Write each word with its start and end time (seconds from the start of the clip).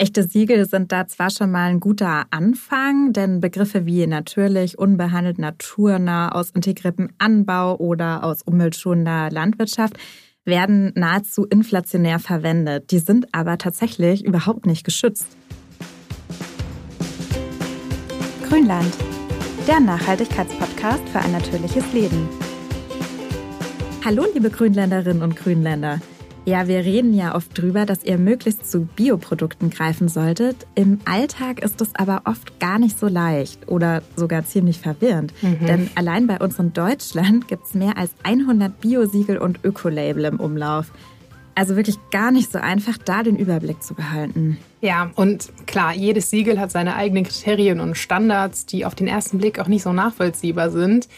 Echte 0.00 0.22
Siegel 0.22 0.64
sind 0.64 0.92
da 0.92 1.08
zwar 1.08 1.28
schon 1.28 1.50
mal 1.50 1.70
ein 1.70 1.80
guter 1.80 2.26
Anfang, 2.30 3.12
denn 3.12 3.40
Begriffe 3.40 3.84
wie 3.84 4.06
natürlich, 4.06 4.78
unbehandelt, 4.78 5.40
naturnah, 5.40 6.28
aus 6.28 6.50
integriertem 6.50 7.08
Anbau 7.18 7.76
oder 7.78 8.22
aus 8.22 8.42
umweltschonender 8.42 9.28
Landwirtschaft 9.32 9.98
werden 10.44 10.92
nahezu 10.94 11.46
inflationär 11.46 12.20
verwendet. 12.20 12.92
Die 12.92 13.00
sind 13.00 13.26
aber 13.32 13.58
tatsächlich 13.58 14.24
überhaupt 14.24 14.66
nicht 14.66 14.84
geschützt. 14.84 15.26
Grünland, 18.48 18.94
der 19.66 19.80
Nachhaltigkeitspodcast 19.80 21.08
für 21.08 21.18
ein 21.18 21.32
natürliches 21.32 21.92
Leben. 21.92 22.28
Hallo, 24.04 24.26
liebe 24.32 24.50
Grünländerinnen 24.50 25.24
und 25.24 25.34
Grünländer. 25.34 25.98
Ja, 26.48 26.66
wir 26.66 26.78
reden 26.78 27.12
ja 27.12 27.34
oft 27.34 27.58
drüber, 27.58 27.84
dass 27.84 28.02
ihr 28.04 28.16
möglichst 28.16 28.70
zu 28.70 28.86
Bioprodukten 28.86 29.68
greifen 29.68 30.08
solltet. 30.08 30.66
Im 30.74 30.98
Alltag 31.04 31.60
ist 31.62 31.82
es 31.82 31.94
aber 31.94 32.22
oft 32.24 32.58
gar 32.58 32.78
nicht 32.78 32.98
so 32.98 33.06
leicht 33.06 33.68
oder 33.68 34.02
sogar 34.16 34.46
ziemlich 34.46 34.80
verwirrend. 34.80 35.34
Mhm. 35.42 35.66
Denn 35.66 35.90
allein 35.94 36.26
bei 36.26 36.38
uns 36.38 36.58
in 36.58 36.72
Deutschland 36.72 37.48
gibt 37.48 37.66
es 37.66 37.74
mehr 37.74 37.98
als 37.98 38.12
100 38.22 38.80
Biosiegel 38.80 39.36
und 39.36 39.62
Ökolabel 39.62 40.24
im 40.24 40.40
Umlauf. 40.40 40.90
Also 41.54 41.76
wirklich 41.76 41.98
gar 42.10 42.30
nicht 42.30 42.50
so 42.50 42.58
einfach, 42.58 42.96
da 42.96 43.22
den 43.22 43.36
Überblick 43.36 43.82
zu 43.82 43.92
behalten. 43.92 44.56
Ja, 44.80 45.10
und 45.16 45.52
klar, 45.66 45.92
jedes 45.92 46.30
Siegel 46.30 46.58
hat 46.58 46.70
seine 46.70 46.96
eigenen 46.96 47.24
Kriterien 47.24 47.78
und 47.78 47.94
Standards, 47.94 48.64
die 48.64 48.86
auf 48.86 48.94
den 48.94 49.06
ersten 49.06 49.36
Blick 49.36 49.58
auch 49.58 49.68
nicht 49.68 49.82
so 49.82 49.92
nachvollziehbar 49.92 50.70
sind 50.70 51.08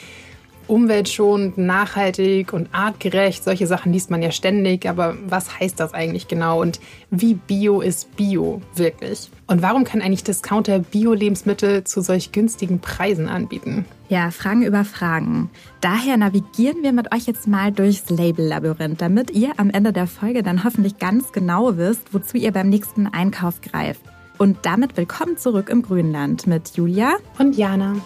umweltschonend, 0.70 1.58
nachhaltig 1.58 2.52
und 2.52 2.68
artgerecht. 2.72 3.42
Solche 3.42 3.66
Sachen 3.66 3.92
liest 3.92 4.10
man 4.10 4.22
ja 4.22 4.30
ständig. 4.30 4.88
Aber 4.88 5.16
was 5.26 5.58
heißt 5.58 5.80
das 5.80 5.92
eigentlich 5.92 6.28
genau? 6.28 6.60
Und 6.60 6.80
wie 7.10 7.34
bio 7.34 7.80
ist 7.80 8.16
Bio 8.16 8.62
wirklich? 8.76 9.30
Und 9.48 9.62
warum 9.62 9.84
kann 9.84 10.00
eigentlich 10.00 10.22
Discounter 10.22 10.78
Bio-Lebensmittel 10.78 11.82
zu 11.84 12.00
solch 12.02 12.30
günstigen 12.30 12.78
Preisen 12.78 13.28
anbieten? 13.28 13.84
Ja, 14.08 14.30
Fragen 14.30 14.62
über 14.62 14.84
Fragen. 14.84 15.50
Daher 15.80 16.16
navigieren 16.16 16.82
wir 16.82 16.92
mit 16.92 17.12
euch 17.12 17.26
jetzt 17.26 17.48
mal 17.48 17.72
durchs 17.72 18.08
Label-Labyrinth, 18.08 19.00
damit 19.00 19.32
ihr 19.32 19.52
am 19.56 19.70
Ende 19.70 19.92
der 19.92 20.06
Folge 20.06 20.42
dann 20.42 20.64
hoffentlich 20.64 20.98
ganz 20.98 21.32
genau 21.32 21.76
wisst, 21.76 22.14
wozu 22.14 22.36
ihr 22.36 22.52
beim 22.52 22.68
nächsten 22.68 23.08
Einkauf 23.08 23.60
greift. 23.60 24.02
Und 24.38 24.58
damit 24.62 24.96
willkommen 24.96 25.36
zurück 25.36 25.68
im 25.68 25.82
Grünland 25.82 26.46
mit 26.46 26.76
Julia 26.76 27.16
und 27.38 27.56
Jana. 27.56 27.96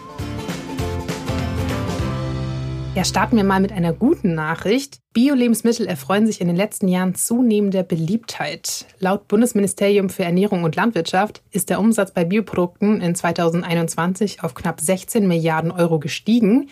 Ja, 2.95 3.03
starten 3.03 3.37
wir 3.37 3.43
mal 3.43 3.61
mit 3.61 3.73
einer 3.73 3.93
guten 3.93 4.37
Nachricht. 4.37 5.01
Bio-Lebensmittel 5.15 5.85
erfreuen 5.85 6.29
sich 6.29 6.41
in 6.41 6.47
den 6.47 6.55
letzten 6.55 6.87
Jahren 6.87 7.17
zunehmender 7.17 7.83
Beliebtheit. 7.83 8.87
Laut 9.01 9.27
Bundesministerium 9.27 10.11
für 10.11 10.23
Ernährung 10.23 10.63
und 10.63 10.77
Landwirtschaft 10.77 11.43
ist 11.51 11.71
der 11.71 11.81
Umsatz 11.81 12.13
bei 12.13 12.25
Bioprodukten 12.25 13.01
in 13.01 13.17
2021 13.17 14.45
auf 14.45 14.55
knapp 14.55 14.81
16 14.81 15.27
Milliarden 15.27 15.73
Euro 15.73 15.99
gestiegen. 15.99 16.69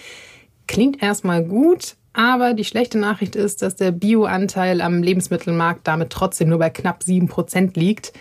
Klingt 0.69 1.03
erstmal 1.03 1.43
gut, 1.45 1.97
aber 2.13 2.55
die 2.55 2.65
schlechte 2.65 2.99
Nachricht 2.99 3.35
ist, 3.35 3.61
dass 3.61 3.75
der 3.75 3.91
Bio-Anteil 3.91 4.81
am 4.81 5.03
Lebensmittelmarkt 5.03 5.89
damit 5.89 6.11
trotzdem 6.11 6.51
nur 6.51 6.61
bei 6.61 6.71
knapp 6.71 7.03
7 7.03 7.27
Prozent 7.27 7.77
liegt. 7.77 8.13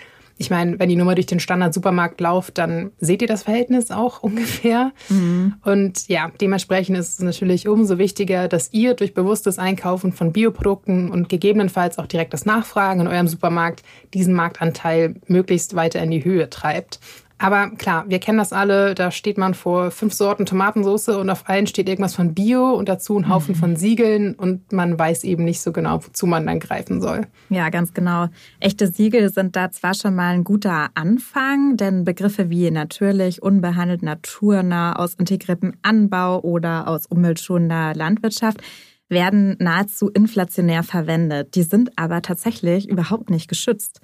Ich 0.41 0.49
meine, 0.49 0.79
wenn 0.79 0.89
ihr 0.89 0.97
nur 0.97 1.05
mal 1.05 1.13
durch 1.13 1.27
den 1.27 1.39
Standard-Supermarkt 1.39 2.19
lauft, 2.19 2.57
dann 2.57 2.89
seht 2.99 3.21
ihr 3.21 3.27
das 3.27 3.43
Verhältnis 3.43 3.91
auch 3.91 4.23
ungefähr. 4.23 4.91
Mhm. 5.07 5.53
Und 5.63 6.07
ja, 6.07 6.31
dementsprechend 6.41 6.97
ist 6.97 7.19
es 7.19 7.19
natürlich 7.19 7.67
umso 7.67 7.99
wichtiger, 7.99 8.47
dass 8.47 8.73
ihr 8.73 8.95
durch 8.95 9.13
bewusstes 9.13 9.59
Einkaufen 9.59 10.13
von 10.13 10.33
Bioprodukten 10.33 11.11
und 11.11 11.29
gegebenenfalls 11.29 11.99
auch 11.99 12.07
direkt 12.07 12.33
das 12.33 12.45
Nachfragen 12.45 13.01
in 13.01 13.07
eurem 13.07 13.27
Supermarkt 13.27 13.83
diesen 14.15 14.33
Marktanteil 14.33 15.13
möglichst 15.27 15.75
weiter 15.75 16.01
in 16.01 16.09
die 16.09 16.25
Höhe 16.25 16.49
treibt. 16.49 16.99
Aber 17.41 17.71
klar, 17.71 18.05
wir 18.07 18.19
kennen 18.19 18.37
das 18.37 18.53
alle. 18.53 18.93
Da 18.93 19.09
steht 19.09 19.39
man 19.39 19.55
vor 19.55 19.89
fünf 19.89 20.13
Sorten 20.13 20.45
Tomatensauce 20.45 21.09
und 21.09 21.27
auf 21.31 21.49
allen 21.49 21.65
steht 21.65 21.89
irgendwas 21.89 22.13
von 22.13 22.35
Bio 22.35 22.69
und 22.69 22.87
dazu 22.87 23.17
ein 23.17 23.29
Haufen 23.29 23.55
mhm. 23.55 23.59
von 23.59 23.75
Siegeln 23.75 24.35
und 24.35 24.71
man 24.71 24.97
weiß 24.97 25.23
eben 25.23 25.43
nicht 25.43 25.59
so 25.59 25.71
genau, 25.71 26.05
wozu 26.05 26.27
man 26.27 26.45
dann 26.45 26.59
greifen 26.59 27.01
soll. 27.01 27.25
Ja, 27.49 27.69
ganz 27.69 27.95
genau. 27.95 28.27
Echte 28.59 28.87
Siegel 28.87 29.33
sind 29.33 29.55
da 29.55 29.71
zwar 29.71 29.95
schon 29.95 30.13
mal 30.13 30.35
ein 30.35 30.43
guter 30.43 30.89
Anfang, 30.93 31.77
denn 31.77 32.03
Begriffe 32.03 32.51
wie 32.51 32.69
natürlich, 32.69 33.41
unbehandelt, 33.41 34.03
naturnah, 34.03 34.93
aus 34.93 35.15
integriertem 35.15 35.73
Anbau 35.81 36.41
oder 36.41 36.87
aus 36.87 37.07
umweltschonender 37.07 37.95
Landwirtschaft 37.95 38.61
werden 39.09 39.57
nahezu 39.59 40.09
inflationär 40.09 40.83
verwendet. 40.83 41.55
Die 41.55 41.63
sind 41.63 41.91
aber 41.97 42.21
tatsächlich 42.21 42.87
überhaupt 42.87 43.31
nicht 43.31 43.47
geschützt. 43.47 43.99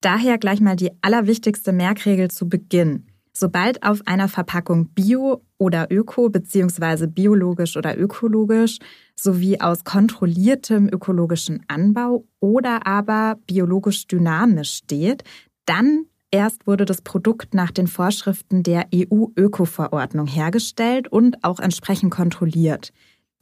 Daher 0.00 0.38
gleich 0.38 0.60
mal 0.60 0.76
die 0.76 0.90
allerwichtigste 1.02 1.72
Merkregel 1.72 2.30
zu 2.30 2.48
Beginn. 2.48 3.06
Sobald 3.32 3.82
auf 3.82 4.00
einer 4.06 4.28
Verpackung 4.28 4.88
Bio 4.88 5.42
oder 5.58 5.88
Öko 5.90 6.30
bzw. 6.30 7.06
biologisch 7.06 7.76
oder 7.76 7.98
ökologisch 7.98 8.78
sowie 9.14 9.60
aus 9.60 9.84
kontrolliertem 9.84 10.88
ökologischen 10.88 11.62
Anbau 11.68 12.24
oder 12.40 12.86
aber 12.86 13.38
biologisch 13.46 14.06
dynamisch 14.06 14.72
steht, 14.72 15.22
dann 15.66 16.06
erst 16.30 16.66
wurde 16.66 16.86
das 16.86 17.02
Produkt 17.02 17.52
nach 17.54 17.70
den 17.70 17.86
Vorschriften 17.86 18.62
der 18.62 18.86
EU-Öko-Verordnung 18.94 20.26
hergestellt 20.26 21.08
und 21.08 21.44
auch 21.44 21.60
entsprechend 21.60 22.10
kontrolliert. 22.10 22.92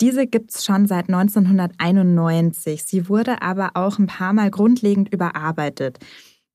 Diese 0.00 0.26
gibt 0.26 0.54
es 0.54 0.64
schon 0.64 0.86
seit 0.86 1.08
1991. 1.08 2.84
Sie 2.84 3.08
wurde 3.08 3.42
aber 3.42 3.70
auch 3.74 3.98
ein 3.98 4.06
paar 4.06 4.32
Mal 4.32 4.50
grundlegend 4.50 5.12
überarbeitet. 5.12 5.98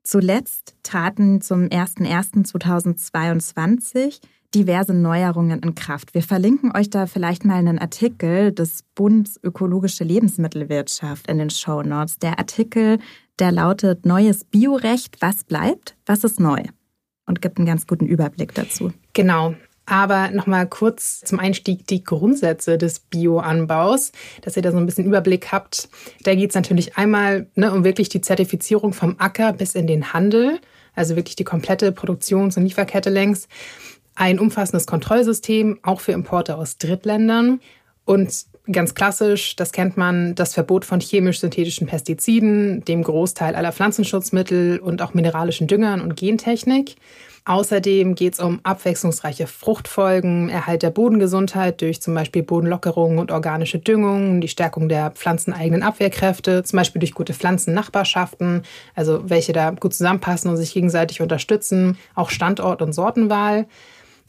Zuletzt 0.04 0.76
traten 0.84 1.42
zum 1.42 1.68
01.01.2022 1.68 4.22
diverse 4.54 4.94
Neuerungen 4.94 5.64
in 5.64 5.76
Kraft. 5.76 6.14
Wir 6.14 6.22
verlinken 6.22 6.76
euch 6.76 6.90
da 6.90 7.08
vielleicht 7.08 7.46
mal 7.46 7.56
einen 7.56 7.80
Artikel 7.80 8.52
des 8.52 8.84
Bundes 8.96 9.40
Ökologische 9.42 10.04
Lebensmittelwirtschaft 10.04 11.28
in 11.28 11.38
den 11.38 11.50
Show 11.50 11.82
Notes. 11.82 12.20
Der 12.20 12.38
Artikel, 12.38 13.00
der 13.40 13.52
lautet 13.52 14.06
Neues 14.06 14.44
Biorecht, 14.44 15.22
was 15.22 15.44
bleibt, 15.44 15.96
was 16.06 16.24
ist 16.24 16.40
neu? 16.40 16.62
Und 17.26 17.42
gibt 17.42 17.58
einen 17.58 17.66
ganz 17.66 17.88
guten 17.88 18.06
Überblick 18.06 18.54
dazu. 18.54 18.92
Genau. 19.14 19.56
Aber 19.86 20.30
nochmal 20.30 20.68
kurz 20.68 21.22
zum 21.22 21.40
Einstieg 21.40 21.86
die 21.88 22.04
Grundsätze 22.04 22.78
des 22.78 23.00
Bioanbaus, 23.00 24.14
dass 24.42 24.56
ihr 24.56 24.64
da 24.64 24.72
so 24.72 24.78
ein 24.78 24.86
bisschen 24.86 25.06
Überblick 25.06 25.52
habt. 25.52 25.90
Da 26.24 26.36
geht 26.36 26.52
es 26.52 26.56
natürlich 26.56 26.98
einmal 26.98 27.48
ne, 27.56 27.74
um 27.74 27.84
wirklich 27.84 28.08
die 28.08 28.22
Zertifizierung 28.22 28.94
vom 28.94 29.16
Acker 29.20 29.52
bis 29.52 29.76
in 29.76 29.88
den 29.88 30.14
Handel, 30.14 30.60
also 30.96 31.16
wirklich 31.16 31.36
die 31.36 31.44
komplette 31.44 31.92
Produktions- 31.92 32.56
und 32.56 32.64
Lieferkette 32.64 33.10
längs. 33.10 33.50
Ein 34.16 34.40
umfassendes 34.40 34.88
Kontrollsystem, 34.88 35.80
auch 35.82 36.00
für 36.00 36.14
Importe 36.14 36.56
aus 36.56 36.78
Drittländern. 36.78 37.60
Und 38.06 38.46
ganz 38.72 38.96
klassisch, 38.96 39.56
das 39.56 39.72
kennt 39.72 39.98
man, 39.98 40.36
das 40.36 40.54
Verbot 40.54 40.86
von 40.86 41.02
chemisch-synthetischen 41.02 41.88
Pestiziden, 41.88 42.86
dem 42.86 43.04
Großteil 43.04 43.56
aller 43.56 43.74
Pflanzenschutzmittel 43.74 44.80
und 44.80 45.02
auch 45.02 45.14
mineralischen 45.14 45.68
Düngern 45.68 46.00
und 46.00 46.16
Gentechnik. 46.16 46.96
Außerdem 47.46 48.16
geht 48.16 48.34
es 48.34 48.40
um 48.40 48.62
abwechslungsreiche 48.64 49.48
Fruchtfolgen, 49.48 50.48
Erhalt 50.48 50.82
der 50.82 50.92
Bodengesundheit 50.92 51.82
durch 51.82 52.02
zum 52.02 52.14
Beispiel 52.14 52.42
Bodenlockerung 52.42 53.18
und 53.18 53.32
organische 53.32 53.80
Düngung, 53.80 54.40
die 54.40 54.48
Stärkung 54.48 54.88
der 54.88 55.12
pflanzeneigenen 55.12 55.84
Abwehrkräfte, 55.84 56.64
zum 56.64 56.78
Beispiel 56.78 57.00
durch 57.00 57.14
gute 57.14 57.34
Pflanzennachbarschaften, 57.34 58.64
also 58.96 59.30
welche 59.30 59.52
da 59.52 59.72
gut 59.72 59.94
zusammenpassen 59.94 60.50
und 60.50 60.56
sich 60.56 60.74
gegenseitig 60.74 61.20
unterstützen, 61.20 61.98
auch 62.16 62.30
Standort- 62.30 62.82
und 62.82 62.94
Sortenwahl. 62.94 63.68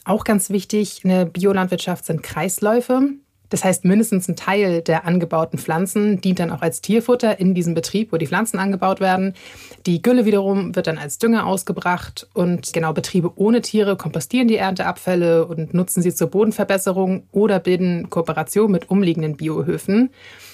Auch 0.03 0.25
ganz 0.25 0.49
wichtig 0.49 1.05
in 1.05 1.09
der 1.09 1.25
Biolandwirtschaft 1.25 2.05
sind 2.05 2.21
Kreisläufe. 2.21 3.13
Das 3.49 3.63
heißt, 3.63 3.85
mindestens 3.85 4.27
ein 4.27 4.35
Teil 4.35 4.81
der 4.81 5.05
angebauten 5.05 5.59
Pflanzen 5.59 6.21
dient 6.21 6.39
dann 6.39 6.51
auch 6.51 6.61
als 6.61 6.81
Tierfutter 6.81 7.39
in 7.39 7.53
diesem 7.53 7.73
Betrieb, 7.73 8.11
wo 8.11 8.17
die 8.17 8.27
Pflanzen 8.27 8.59
angebaut 8.59 8.99
werden. 8.99 9.33
Die 9.85 10.01
Gülle 10.01 10.25
wiederum 10.25 10.75
wird 10.75 10.87
dann 10.87 10.97
als 10.97 11.17
Dünger 11.17 11.45
ausgebracht 11.45 12.27
und 12.33 12.73
genau 12.73 12.93
Betriebe 12.93 13.31
ohne 13.35 13.61
Tiere 13.61 13.95
kompostieren 13.95 14.47
die 14.47 14.57
Ernteabfälle 14.57 15.45
und 15.45 15.73
nutzen 15.73 16.01
sie 16.01 16.13
zur 16.13 16.29
Bodenverbesserung 16.29 17.23
oder 17.31 17.59
bilden 17.59 18.09
Kooperation 18.09 18.71
mit 18.71 18.89
umliegenden 18.89 19.37
Biohöfen. 19.37 20.09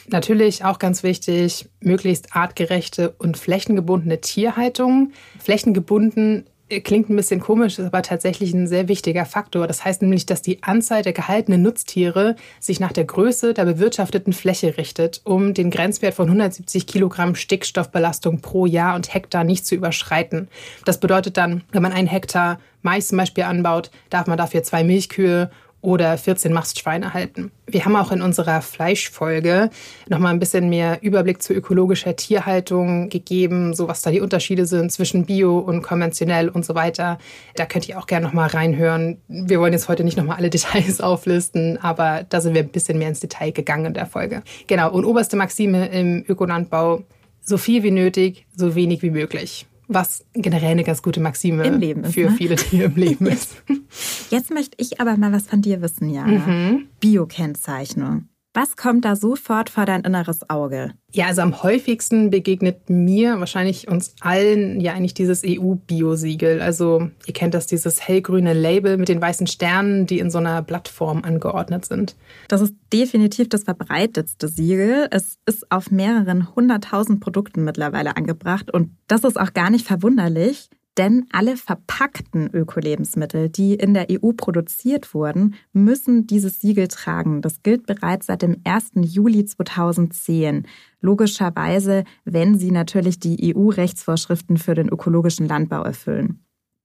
Natürlich 0.07 0.65
auch 0.65 0.79
ganz 0.79 1.03
wichtig, 1.03 1.69
möglichst 1.79 2.35
artgerechte 2.35 3.13
und 3.17 3.37
flächengebundene 3.37 4.19
Tierhaltung. 4.19 5.11
Flächengebunden 5.39 6.45
klingt 6.79 7.09
ein 7.09 7.15
bisschen 7.17 7.41
komisch, 7.41 7.77
ist 7.77 7.85
aber 7.85 8.01
tatsächlich 8.01 8.53
ein 8.53 8.67
sehr 8.67 8.87
wichtiger 8.87 9.25
Faktor. 9.25 9.67
Das 9.67 9.83
heißt 9.83 10.01
nämlich, 10.01 10.25
dass 10.25 10.41
die 10.41 10.63
Anzahl 10.63 11.01
der 11.01 11.11
gehaltenen 11.11 11.61
Nutztiere 11.61 12.35
sich 12.59 12.79
nach 12.79 12.93
der 12.93 13.03
Größe 13.03 13.53
der 13.53 13.65
bewirtschafteten 13.65 14.31
Fläche 14.31 14.77
richtet, 14.77 15.21
um 15.25 15.53
den 15.53 15.69
Grenzwert 15.69 16.13
von 16.13 16.27
170 16.27 16.87
Kilogramm 16.87 17.35
Stickstoffbelastung 17.35 18.39
pro 18.39 18.65
Jahr 18.65 18.95
und 18.95 19.13
Hektar 19.13 19.43
nicht 19.43 19.65
zu 19.65 19.75
überschreiten. 19.75 20.47
Das 20.85 20.99
bedeutet 20.99 21.35
dann, 21.35 21.63
wenn 21.71 21.81
man 21.81 21.91
einen 21.91 22.07
Hektar 22.07 22.59
Mais 22.81 23.09
zum 23.09 23.17
Beispiel 23.17 23.43
anbaut, 23.43 23.91
darf 24.09 24.27
man 24.27 24.37
dafür 24.37 24.63
zwei 24.63 24.83
Milchkühe 24.83 25.51
oder 25.81 26.17
14 26.17 26.53
Mastschweine 26.53 27.13
halten. 27.13 27.51
Wir 27.65 27.85
haben 27.85 27.95
auch 27.95 28.11
in 28.11 28.21
unserer 28.21 28.61
Fleischfolge 28.61 29.69
nochmal 30.09 30.33
ein 30.33 30.39
bisschen 30.39 30.69
mehr 30.69 30.99
Überblick 31.01 31.41
zu 31.41 31.53
ökologischer 31.53 32.15
Tierhaltung 32.15 33.09
gegeben, 33.09 33.73
so 33.73 33.87
was 33.87 34.01
da 34.01 34.11
die 34.11 34.21
Unterschiede 34.21 34.65
sind 34.65 34.91
zwischen 34.91 35.25
Bio 35.25 35.57
und 35.57 35.81
konventionell 35.81 36.49
und 36.49 36.65
so 36.65 36.75
weiter. 36.75 37.17
Da 37.55 37.65
könnt 37.65 37.89
ihr 37.89 37.97
auch 37.97 38.05
gerne 38.05 38.27
nochmal 38.27 38.49
reinhören. 38.49 39.17
Wir 39.27 39.59
wollen 39.59 39.73
jetzt 39.73 39.89
heute 39.89 40.03
nicht 40.03 40.17
nochmal 40.17 40.37
alle 40.37 40.49
Details 40.51 41.01
auflisten, 41.01 41.77
aber 41.81 42.25
da 42.29 42.41
sind 42.41 42.53
wir 42.53 42.61
ein 42.61 42.69
bisschen 42.69 42.99
mehr 42.99 43.09
ins 43.09 43.19
Detail 43.19 43.51
gegangen 43.51 43.85
in 43.85 43.93
der 43.93 44.05
Folge. 44.05 44.43
Genau, 44.67 44.91
und 44.91 45.05
oberste 45.05 45.35
Maxime 45.35 45.87
im 45.87 46.23
Ökolandbau, 46.27 47.03
so 47.41 47.57
viel 47.57 47.81
wie 47.81 47.91
nötig, 47.91 48.45
so 48.55 48.75
wenig 48.75 49.01
wie 49.01 49.09
möglich 49.09 49.65
was 49.93 50.25
generell 50.33 50.71
eine 50.71 50.83
ganz 50.83 51.01
gute 51.01 51.19
Maxime 51.19 51.63
ist, 51.63 52.13
für 52.13 52.29
ne? 52.29 52.31
viele, 52.31 52.55
die 52.55 52.81
im 52.81 52.95
Leben 52.95 53.27
ist. 53.27 53.55
Jetzt 54.29 54.51
möchte 54.51 54.75
ich 54.77 54.99
aber 55.01 55.17
mal 55.17 55.31
was 55.31 55.47
von 55.47 55.61
dir 55.61 55.81
wissen, 55.81 56.09
Jana. 56.09 56.47
Mhm. 56.47 56.87
Biokennzeichnung. 56.99 58.27
Was 58.53 58.75
kommt 58.75 59.05
da 59.05 59.15
sofort 59.15 59.69
vor 59.69 59.85
dein 59.85 60.01
inneres 60.01 60.49
Auge? 60.49 60.91
Ja, 61.13 61.27
also 61.27 61.41
am 61.41 61.63
häufigsten 61.63 62.29
begegnet 62.31 62.89
mir, 62.89 63.39
wahrscheinlich 63.39 63.87
uns 63.87 64.13
allen, 64.19 64.81
ja 64.81 64.91
eigentlich 64.93 65.13
dieses 65.13 65.43
EU-Bio-Siegel. 65.45 66.61
Also 66.61 67.09
ihr 67.25 67.33
kennt 67.33 67.53
das, 67.53 67.65
dieses 67.65 68.05
hellgrüne 68.05 68.53
Label 68.53 68.97
mit 68.97 69.07
den 69.07 69.21
weißen 69.21 69.47
Sternen, 69.47 70.05
die 70.05 70.19
in 70.19 70.29
so 70.29 70.39
einer 70.39 70.61
Blattform 70.61 71.23
angeordnet 71.23 71.85
sind. 71.85 72.17
Das 72.49 72.59
ist 72.59 72.75
definitiv 72.91 73.47
das 73.47 73.63
verbreitetste 73.63 74.49
Siegel. 74.49 75.07
Es 75.11 75.37
ist 75.45 75.71
auf 75.71 75.89
mehreren 75.89 76.53
hunderttausend 76.53 77.21
Produkten 77.21 77.63
mittlerweile 77.63 78.17
angebracht 78.17 78.69
und 78.69 78.91
das 79.07 79.23
ist 79.23 79.39
auch 79.39 79.53
gar 79.53 79.69
nicht 79.69 79.87
verwunderlich, 79.87 80.69
denn 80.97 81.25
alle 81.31 81.57
verpackten 81.57 82.49
Ökolebensmittel, 82.53 83.49
die 83.49 83.75
in 83.75 83.93
der 83.93 84.07
EU 84.11 84.31
produziert 84.35 85.13
wurden, 85.13 85.55
müssen 85.73 86.27
dieses 86.27 86.59
Siegel 86.59 86.87
tragen. 86.87 87.41
Das 87.41 87.63
gilt 87.63 87.85
bereits 87.85 88.27
seit 88.27 88.41
dem 88.41 88.57
1. 88.63 88.91
Juli 88.95 89.45
2010. 89.45 90.67
Logischerweise, 90.99 92.03
wenn 92.25 92.57
sie 92.57 92.71
natürlich 92.71 93.19
die 93.19 93.55
EU-Rechtsvorschriften 93.55 94.57
für 94.57 94.75
den 94.75 94.89
ökologischen 94.89 95.47
Landbau 95.47 95.83
erfüllen. 95.83 96.43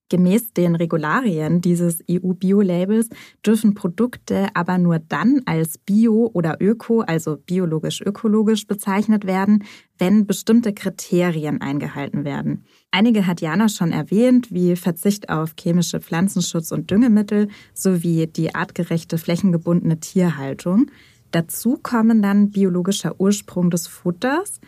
Gemäß 0.08 0.52
den 0.52 0.76
Regularien 0.76 1.60
dieses 1.60 1.98
EU-Bio-Labels 2.08 3.08
dürfen 3.44 3.74
Produkte 3.74 4.46
aber 4.54 4.78
nur 4.78 5.00
dann 5.00 5.42
als 5.46 5.78
Bio 5.78 6.30
oder 6.32 6.58
Öko, 6.60 7.00
also 7.00 7.36
biologisch-ökologisch 7.36 8.68
bezeichnet 8.68 9.26
werden, 9.26 9.64
wenn 9.98 10.24
bestimmte 10.26 10.72
Kriterien 10.72 11.60
eingehalten 11.60 12.24
werden. 12.24 12.64
Einige 12.92 13.26
hat 13.26 13.40
Jana 13.40 13.68
schon 13.68 13.90
erwähnt, 13.90 14.52
wie 14.52 14.76
Verzicht 14.76 15.28
auf 15.28 15.54
chemische 15.58 16.00
Pflanzenschutz 16.00 16.70
und 16.70 16.88
Düngemittel 16.88 17.48
sowie 17.74 18.28
die 18.28 18.54
artgerechte 18.54 19.18
flächengebundene 19.18 19.98
Tierhaltung. 19.98 20.86
Dazu 21.32 21.78
kommen 21.82 22.22
dann 22.22 22.50
biologischer 22.50 23.20
Ursprung 23.20 23.70
des 23.70 23.88
Futters, 23.88 24.60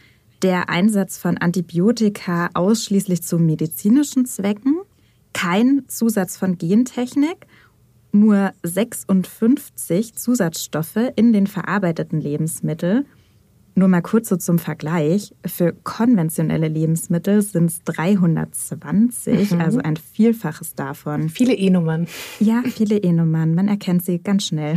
der 0.42 0.68
Einsatz 0.68 1.16
von 1.16 1.38
Antibiotika 1.38 2.50
ausschließlich 2.54 3.22
zu 3.22 3.38
medizinischen 3.38 4.26
Zwecken 4.26 4.78
kein 5.38 5.84
Zusatz 5.86 6.36
von 6.36 6.58
Gentechnik, 6.58 7.46
nur 8.10 8.50
56 8.64 10.16
Zusatzstoffe 10.16 11.12
in 11.14 11.32
den 11.32 11.46
verarbeiteten 11.46 12.20
Lebensmitteln 12.20 13.06
nur 13.78 13.88
mal 13.88 14.02
kurz 14.02 14.28
so 14.28 14.36
zum 14.36 14.58
Vergleich. 14.58 15.34
Für 15.46 15.72
konventionelle 15.72 16.68
Lebensmittel 16.68 17.42
sind 17.42 17.66
es 17.66 17.82
320, 17.84 19.52
mhm. 19.52 19.60
also 19.60 19.78
ein 19.78 19.96
Vielfaches 19.96 20.74
davon. 20.74 21.28
Viele 21.28 21.54
E-Nummern. 21.54 22.06
Ja, 22.40 22.62
viele 22.64 22.98
E-Nummern. 22.98 23.54
Man 23.54 23.68
erkennt 23.68 24.04
sie 24.04 24.18
ganz 24.18 24.46
schnell. 24.46 24.76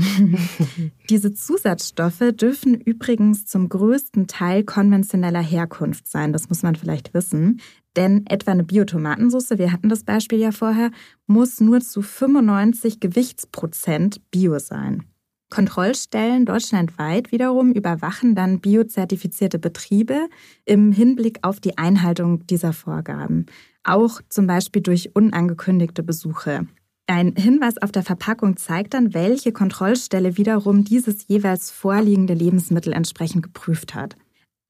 Diese 1.09 1.33
Zusatzstoffe 1.33 2.31
dürfen 2.33 2.75
übrigens 2.75 3.45
zum 3.45 3.69
größten 3.69 4.27
Teil 4.27 4.63
konventioneller 4.63 5.41
Herkunft 5.41 6.07
sein. 6.07 6.31
Das 6.31 6.49
muss 6.49 6.63
man 6.63 6.75
vielleicht 6.75 7.13
wissen. 7.13 7.59
Denn 7.97 8.25
etwa 8.27 8.51
eine 8.51 8.63
Biotomatensauce, 8.63 9.57
wir 9.57 9.73
hatten 9.73 9.89
das 9.89 10.03
Beispiel 10.03 10.39
ja 10.39 10.51
vorher, 10.51 10.91
muss 11.27 11.59
nur 11.59 11.81
zu 11.81 12.01
95 12.01 13.01
Gewichtsprozent 13.01 14.21
Bio 14.31 14.59
sein. 14.59 15.03
Kontrollstellen 15.51 16.45
deutschlandweit 16.45 17.31
wiederum 17.31 17.73
überwachen 17.73 18.33
dann 18.33 18.59
biozertifizierte 18.59 19.59
Betriebe 19.59 20.27
im 20.65 20.91
Hinblick 20.91 21.39
auf 21.43 21.59
die 21.59 21.77
Einhaltung 21.77 22.47
dieser 22.47 22.73
Vorgaben, 22.73 23.45
auch 23.83 24.21
zum 24.29 24.47
Beispiel 24.47 24.81
durch 24.81 25.13
unangekündigte 25.13 26.01
Besuche. 26.01 26.65
Ein 27.05 27.35
Hinweis 27.35 27.77
auf 27.77 27.91
der 27.91 28.03
Verpackung 28.03 28.55
zeigt 28.55 28.93
dann, 28.93 29.13
welche 29.13 29.51
Kontrollstelle 29.51 30.37
wiederum 30.37 30.85
dieses 30.85 31.27
jeweils 31.27 31.69
vorliegende 31.69 32.33
Lebensmittel 32.33 32.93
entsprechend 32.93 33.43
geprüft 33.43 33.93
hat. 33.93 34.15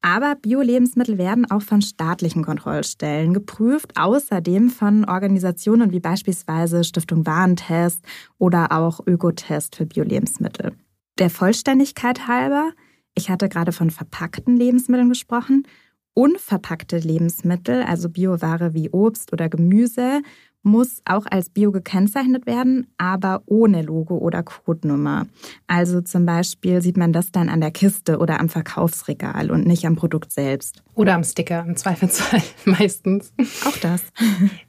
Aber 0.01 0.35
Bio-Lebensmittel 0.35 1.19
werden 1.19 1.49
auch 1.49 1.61
von 1.61 1.81
staatlichen 1.81 2.43
Kontrollstellen 2.43 3.33
geprüft, 3.33 3.91
außerdem 3.95 4.69
von 4.69 5.05
Organisationen 5.05 5.91
wie 5.91 5.99
beispielsweise 5.99 6.83
Stiftung 6.83 7.25
Warentest 7.27 8.03
oder 8.39 8.71
auch 8.71 8.99
Ökotest 9.05 9.75
für 9.75 9.85
Bio-Lebensmittel. 9.85 10.73
Der 11.19 11.29
Vollständigkeit 11.29 12.27
halber, 12.27 12.71
ich 13.13 13.29
hatte 13.29 13.47
gerade 13.47 13.71
von 13.71 13.91
verpackten 13.91 14.57
Lebensmitteln 14.57 15.09
gesprochen, 15.09 15.67
unverpackte 16.13 16.97
Lebensmittel, 16.97 17.83
also 17.83 18.09
Bioware 18.09 18.73
wie 18.73 18.89
Obst 18.89 19.31
oder 19.33 19.49
Gemüse 19.49 20.21
muss 20.63 21.01
auch 21.05 21.25
als 21.29 21.49
Bio 21.49 21.71
gekennzeichnet 21.71 22.45
werden, 22.45 22.87
aber 22.97 23.41
ohne 23.45 23.81
Logo 23.81 24.17
oder 24.17 24.43
Codenummer. 24.43 25.27
Also 25.67 26.01
zum 26.01 26.25
Beispiel 26.25 26.81
sieht 26.81 26.97
man 26.97 27.13
das 27.13 27.31
dann 27.31 27.49
an 27.49 27.61
der 27.61 27.71
Kiste 27.71 28.19
oder 28.19 28.39
am 28.39 28.49
Verkaufsregal 28.49 29.49
und 29.49 29.65
nicht 29.65 29.85
am 29.85 29.95
Produkt 29.95 30.31
selbst. 30.31 30.83
Oder 30.93 31.15
am 31.15 31.23
Sticker, 31.23 31.65
im 31.67 31.75
Zweifelsfall 31.75 32.43
meistens. 32.65 33.33
Auch 33.65 33.77
das. 33.77 34.03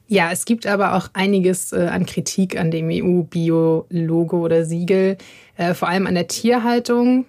Ja, 0.05 0.31
es 0.31 0.45
gibt 0.45 0.67
aber 0.67 0.93
auch 0.93 1.09
einiges 1.13 1.71
äh, 1.71 1.87
an 1.87 2.05
Kritik 2.05 2.59
an 2.59 2.69
dem 2.69 2.89
EU-Bio-Logo 2.91 4.41
oder 4.41 4.63
Siegel, 4.63 5.17
äh, 5.57 5.73
vor 5.73 5.87
allem 5.87 6.05
an 6.05 6.13
der 6.13 6.27
Tierhaltung. 6.27 7.25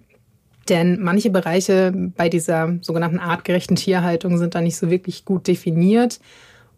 Denn 0.68 1.00
manche 1.00 1.30
Bereiche 1.30 1.92
bei 2.14 2.28
dieser 2.28 2.76
sogenannten 2.82 3.20
artgerechten 3.20 3.76
Tierhaltung 3.76 4.36
sind 4.36 4.54
da 4.54 4.60
nicht 4.60 4.76
so 4.76 4.90
wirklich 4.90 5.24
gut 5.24 5.46
definiert. 5.46 6.20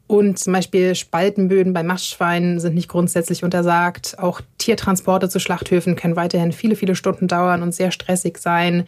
Und 0.06 0.38
zum 0.38 0.52
Beispiel 0.52 0.94
Spaltenböden 0.94 1.72
bei 1.72 1.82
Mastschweinen 1.82 2.60
sind 2.60 2.74
nicht 2.74 2.88
grundsätzlich 2.88 3.42
untersagt. 3.42 4.16
Auch 4.18 4.40
Tiertransporte 4.58 5.28
zu 5.28 5.40
Schlachthöfen 5.40 5.96
können 5.96 6.14
weiterhin 6.14 6.52
viele, 6.52 6.76
viele 6.76 6.94
Stunden 6.94 7.26
dauern 7.26 7.62
und 7.62 7.74
sehr 7.74 7.90
stressig 7.90 8.38
sein. 8.38 8.86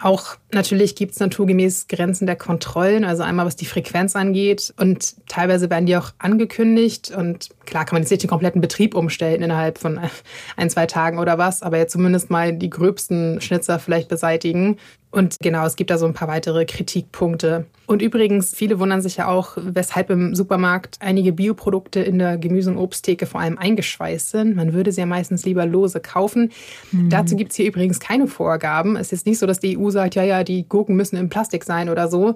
Auch 0.00 0.36
natürlich 0.54 0.96
gibt 0.96 1.12
es 1.12 1.20
naturgemäß 1.20 1.88
Grenzen 1.88 2.26
der 2.26 2.36
Kontrollen, 2.36 3.04
also 3.04 3.22
einmal 3.22 3.46
was 3.46 3.56
die 3.56 3.66
Frequenz 3.66 4.16
angeht 4.16 4.72
und 4.78 5.14
teilweise 5.28 5.70
werden 5.70 5.86
die 5.86 5.96
auch 5.96 6.12
angekündigt 6.18 7.12
und 7.16 7.50
klar 7.66 7.84
kann 7.84 7.96
man 7.96 8.02
jetzt 8.02 8.10
nicht 8.10 8.22
den 8.22 8.30
kompletten 8.30 8.60
Betrieb 8.60 8.94
umstellen 8.94 9.42
innerhalb 9.42 9.78
von 9.78 10.00
ein, 10.56 10.70
zwei 10.70 10.86
Tagen 10.86 11.18
oder 11.18 11.38
was, 11.38 11.62
aber 11.62 11.78
jetzt 11.78 11.92
zumindest 11.92 12.30
mal 12.30 12.52
die 12.52 12.70
gröbsten 12.70 13.40
Schnitzer 13.40 13.78
vielleicht 13.78 14.08
beseitigen. 14.08 14.78
Und 15.14 15.36
genau, 15.40 15.64
es 15.64 15.76
gibt 15.76 15.90
da 15.90 15.98
so 15.98 16.06
ein 16.06 16.12
paar 16.12 16.26
weitere 16.26 16.64
Kritikpunkte. 16.64 17.66
Und 17.86 18.02
übrigens, 18.02 18.52
viele 18.52 18.80
wundern 18.80 19.00
sich 19.00 19.18
ja 19.18 19.28
auch, 19.28 19.56
weshalb 19.56 20.10
im 20.10 20.34
Supermarkt 20.34 20.96
einige 21.00 21.32
Bioprodukte 21.32 22.00
in 22.00 22.18
der 22.18 22.36
Gemüse- 22.36 22.70
und 22.70 22.78
Obsttheke 22.78 23.26
vor 23.26 23.40
allem 23.40 23.56
eingeschweißt 23.56 24.30
sind. 24.30 24.56
Man 24.56 24.72
würde 24.72 24.90
sie 24.90 25.00
ja 25.00 25.06
meistens 25.06 25.44
lieber 25.44 25.66
lose 25.66 26.00
kaufen. 26.00 26.50
Mhm. 26.90 27.10
Dazu 27.10 27.36
gibt 27.36 27.52
es 27.52 27.56
hier 27.56 27.66
übrigens 27.66 28.00
keine 28.00 28.26
Vorgaben. 28.26 28.96
Es 28.96 29.12
ist 29.12 29.24
nicht 29.24 29.38
so, 29.38 29.46
dass 29.46 29.60
die 29.60 29.78
EU 29.78 29.90
sagt, 29.90 30.16
ja, 30.16 30.24
ja, 30.24 30.42
die 30.44 30.68
Gurken 30.68 30.96
müssen 30.96 31.16
in 31.16 31.28
Plastik 31.28 31.64
sein 31.64 31.88
oder 31.88 32.08
so 32.08 32.34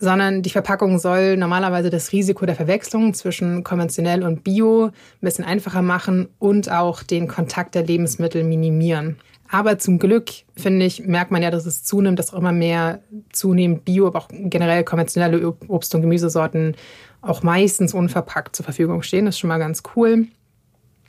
sondern 0.00 0.42
die 0.42 0.50
Verpackung 0.50 0.98
soll 0.98 1.36
normalerweise 1.36 1.90
das 1.90 2.12
Risiko 2.12 2.46
der 2.46 2.54
Verwechslung 2.54 3.12
zwischen 3.12 3.62
konventionell 3.62 4.24
und 4.24 4.42
bio 4.42 4.86
ein 4.86 4.92
bisschen 5.20 5.44
einfacher 5.44 5.82
machen 5.82 6.28
und 6.38 6.70
auch 6.70 7.02
den 7.02 7.28
Kontakt 7.28 7.74
der 7.74 7.84
Lebensmittel 7.84 8.42
minimieren. 8.42 9.18
Aber 9.50 9.78
zum 9.78 9.98
Glück, 9.98 10.30
finde 10.56 10.86
ich, 10.86 11.06
merkt 11.06 11.32
man 11.32 11.42
ja, 11.42 11.50
dass 11.50 11.66
es 11.66 11.82
zunimmt, 11.82 12.18
dass 12.18 12.32
auch 12.32 12.38
immer 12.38 12.52
mehr 12.52 13.00
zunehmend 13.32 13.84
Bio, 13.84 14.06
aber 14.06 14.20
auch 14.20 14.28
generell 14.30 14.84
konventionelle 14.84 15.46
Obst- 15.68 15.94
und 15.94 16.02
Gemüsesorten 16.02 16.76
auch 17.20 17.42
meistens 17.42 17.92
unverpackt 17.92 18.56
zur 18.56 18.64
Verfügung 18.64 19.02
stehen. 19.02 19.26
Das 19.26 19.34
ist 19.34 19.40
schon 19.40 19.48
mal 19.48 19.58
ganz 19.58 19.82
cool. 19.96 20.28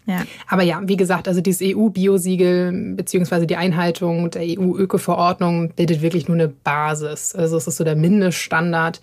Ja. 0.06 0.24
Aber 0.48 0.64
ja, 0.64 0.82
wie 0.84 0.98
gesagt, 0.98 1.28
also 1.28 1.42
dieses 1.42 1.62
EU-Biosiegel 1.64 2.96
beziehungsweise 2.96 3.46
die 3.46 3.56
Einhaltung 3.56 4.32
der 4.32 4.42
EU-Öko-Verordnung 4.44 5.70
bildet 5.76 6.02
wirklich 6.02 6.28
nur 6.28 6.36
eine 6.36 6.48
Basis. 6.48 7.36
Also 7.36 7.58
es 7.58 7.68
ist 7.68 7.78
so 7.78 7.84
der 7.84 7.96
Mindeststandard. 7.96 9.02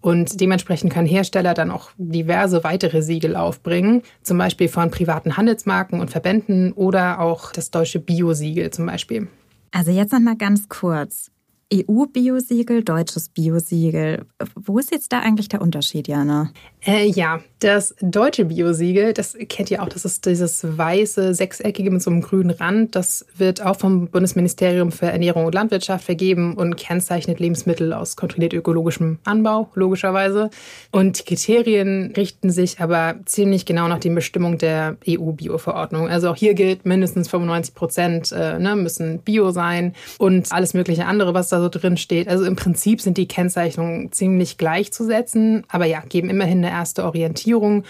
Und 0.00 0.40
dementsprechend 0.40 0.92
können 0.92 1.06
Hersteller 1.06 1.52
dann 1.52 1.70
auch 1.70 1.90
diverse 1.98 2.64
weitere 2.64 3.02
Siegel 3.02 3.36
aufbringen, 3.36 4.02
zum 4.22 4.38
Beispiel 4.38 4.68
von 4.68 4.90
privaten 4.90 5.36
Handelsmarken 5.36 6.00
und 6.00 6.10
Verbänden 6.10 6.72
oder 6.72 7.20
auch 7.20 7.52
das 7.52 7.70
deutsche 7.70 8.00
Bio-Siegel 8.00 8.70
zum 8.70 8.86
Beispiel. 8.86 9.28
Also 9.72 9.90
jetzt 9.90 10.12
noch 10.12 10.20
mal 10.20 10.36
ganz 10.36 10.68
kurz. 10.68 11.30
EU-Biosiegel, 11.72 12.82
deutsches 12.82 13.28
Biosiegel. 13.28 14.26
Wo 14.56 14.78
ist 14.78 14.90
jetzt 14.90 15.12
da 15.12 15.20
eigentlich 15.20 15.48
der 15.48 15.62
Unterschied, 15.62 16.08
Jana? 16.08 16.50
Äh, 16.84 17.06
ja, 17.06 17.40
das 17.60 17.94
deutsche 18.00 18.46
Biosiegel, 18.46 19.12
das 19.12 19.36
kennt 19.48 19.70
ihr 19.70 19.82
auch, 19.82 19.88
das 19.88 20.04
ist 20.04 20.24
dieses 20.26 20.64
weiße, 20.64 21.34
sechseckige 21.34 21.90
mit 21.90 22.02
so 22.02 22.10
einem 22.10 22.22
grünen 22.22 22.50
Rand. 22.50 22.96
Das 22.96 23.26
wird 23.36 23.64
auch 23.64 23.76
vom 23.76 24.08
Bundesministerium 24.08 24.90
für 24.90 25.06
Ernährung 25.06 25.44
und 25.44 25.54
Landwirtschaft 25.54 26.04
vergeben 26.04 26.54
und 26.54 26.76
kennzeichnet 26.76 27.38
Lebensmittel 27.38 27.92
aus 27.92 28.16
kontrolliert 28.16 28.54
ökologischem 28.54 29.18
Anbau, 29.24 29.68
logischerweise. 29.74 30.50
Und 30.90 31.20
die 31.20 31.24
Kriterien 31.24 32.12
richten 32.16 32.50
sich 32.50 32.80
aber 32.80 33.16
ziemlich 33.26 33.66
genau 33.66 33.86
nach 33.86 34.00
den 34.00 34.14
Bestimmungen 34.14 34.58
der 34.58 34.96
EU-Bio-Verordnung. 35.06 36.08
Also 36.08 36.30
auch 36.30 36.36
hier 36.36 36.54
gilt, 36.54 36.86
mindestens 36.86 37.28
95 37.28 37.74
Prozent 37.74 38.32
äh, 38.32 38.58
ne, 38.58 38.74
müssen 38.74 39.18
Bio 39.20 39.50
sein 39.50 39.94
und 40.18 40.50
alles 40.50 40.74
mögliche 40.74 41.06
andere, 41.06 41.34
was 41.34 41.50
da 41.50 41.59
so 41.60 41.68
drin 41.68 41.96
steht. 41.96 42.28
Also 42.28 42.44
im 42.44 42.56
Prinzip 42.56 43.00
sind 43.00 43.16
die 43.16 43.28
Kennzeichnungen 43.28 44.12
ziemlich 44.12 44.58
gleichzusetzen, 44.58 45.64
aber 45.68 45.84
ja, 45.84 46.00
geben 46.00 46.30
immerhin 46.30 46.58
eine 46.58 46.70
erste 46.70 47.04
Orientierung. 47.04 47.84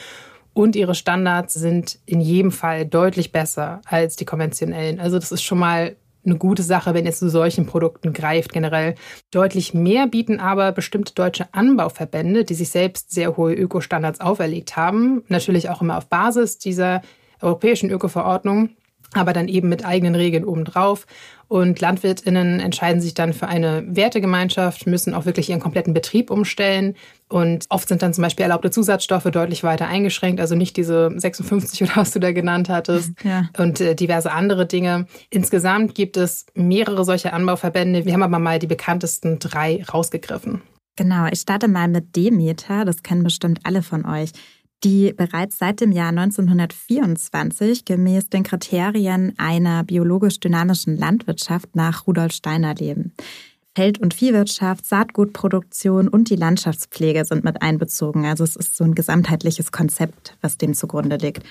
Und 0.53 0.77
ihre 0.77 0.95
Standards 0.95 1.55
sind 1.55 1.99
in 2.07 2.21
jedem 2.21 2.50
Fall 2.50 2.85
deutlich 2.85 3.33
besser 3.33 3.81
als 3.87 4.17
die 4.17 4.25
konventionellen. 4.25 4.99
Also 4.99 5.19
das 5.19 5.33
ist 5.33 5.43
schon 5.43 5.59
mal 5.59 5.97
eine 6.25 6.37
gute 6.37 6.62
Sache, 6.62 6.93
wenn 6.93 7.07
ihr 7.07 7.12
zu 7.12 7.31
solchen 7.31 7.67
Produkten 7.67 8.12
greift 8.12 8.53
generell. 8.53 8.95
Deutlich 9.31 9.73
mehr 9.75 10.07
bieten 10.07 10.39
aber 10.39 10.73
bestimmte 10.73 11.15
deutsche 11.15 11.47
Anbauverbände, 11.53 12.45
die 12.45 12.55
sich 12.55 12.69
selbst 12.69 13.11
sehr 13.11 13.37
hohe 13.37 13.55
Ökostandards 13.55 14.21
auferlegt 14.21 14.77
haben. 14.77 15.23
Natürlich 15.29 15.71
auch 15.71 15.81
immer 15.81 15.97
auf 15.97 16.09
Basis 16.09 16.59
dieser 16.59 17.00
europäischen 17.41 17.91
Ökoverordnung 17.91 18.71
aber 19.14 19.33
dann 19.33 19.49
eben 19.49 19.69
mit 19.69 19.85
eigenen 19.85 20.14
Regeln 20.14 20.45
obendrauf. 20.45 21.07
Und 21.49 21.81
LandwirtInnen 21.81 22.61
entscheiden 22.61 23.00
sich 23.00 23.14
dann 23.14 23.33
für 23.33 23.49
eine 23.49 23.83
Wertegemeinschaft, 23.88 24.87
müssen 24.87 25.14
auch 25.14 25.25
wirklich 25.25 25.50
ihren 25.50 25.59
kompletten 25.59 25.93
Betrieb 25.93 26.31
umstellen. 26.31 26.95
Und 27.29 27.67
oft 27.71 27.88
sind 27.88 28.02
dann 28.02 28.14
zum 28.14 28.23
Beispiel 28.23 28.45
erlaubte 28.45 28.71
Zusatzstoffe 28.71 29.25
deutlich 29.25 29.64
weiter 29.64 29.88
eingeschränkt, 29.88 30.40
also 30.40 30.55
nicht 30.55 30.76
diese 30.76 31.11
56 31.14 31.83
oder 31.83 31.93
was 31.97 32.12
du 32.12 32.21
da 32.21 32.31
genannt 32.31 32.69
hattest 32.69 33.12
ja. 33.25 33.49
und 33.59 33.81
äh, 33.81 33.97
diverse 33.97 34.31
andere 34.31 34.67
Dinge. 34.67 35.07
Insgesamt 35.29 35.97
gibt 35.97 36.17
es 36.17 36.47
mehrere 36.55 37.05
solche 37.05 37.33
Anbauverbände. 37.33 38.05
Wir 38.05 38.12
haben 38.12 38.23
aber 38.23 38.38
mal 38.38 38.61
die 38.61 38.69
bekanntesten 38.69 39.40
drei 39.40 39.85
rausgegriffen. 39.93 40.62
Genau, 40.97 41.26
ich 41.33 41.40
starte 41.40 41.67
mal 41.67 41.88
mit 41.88 42.14
Demeter, 42.14 42.85
das 42.85 43.02
kennen 43.02 43.25
bestimmt 43.25 43.61
alle 43.64 43.83
von 43.83 44.05
euch 44.05 44.31
die 44.85 45.13
bereits 45.13 45.59
seit 45.59 45.81
dem 45.81 45.93
Jahr 45.93 46.09
1924 46.09 47.85
gemäß 47.85 48.29
den 48.29 48.43
Kriterien 48.43 49.35
einer 49.39 49.85
biologisch 49.85 50.41
dynamischen 50.41 50.97
Landwirtschaft 50.97 51.77
nach 51.77 52.07
Rudolf 52.07 52.33
Steiner 52.33 52.75
leben. 52.75 53.13
Feld- 53.77 54.01
und 54.01 54.15
Viehwirtschaft, 54.15 54.85
Saatgutproduktion 54.85 56.09
und 56.09 56.29
die 56.29 56.37
Landschaftspflege 56.37 57.25
sind 57.25 57.45
mit 57.45 57.63
einbezogen. 57.63 58.27
Also 58.27 58.43
es 58.43 58.57
ist 58.57 58.77
so 58.77 58.85
ein 58.85 58.95
gesamtheitliches 58.95 59.71
Konzept, 59.71 60.37
was 60.41 60.59
dem 60.59 60.75
zugrunde 60.75 61.17
liegt. 61.17 61.45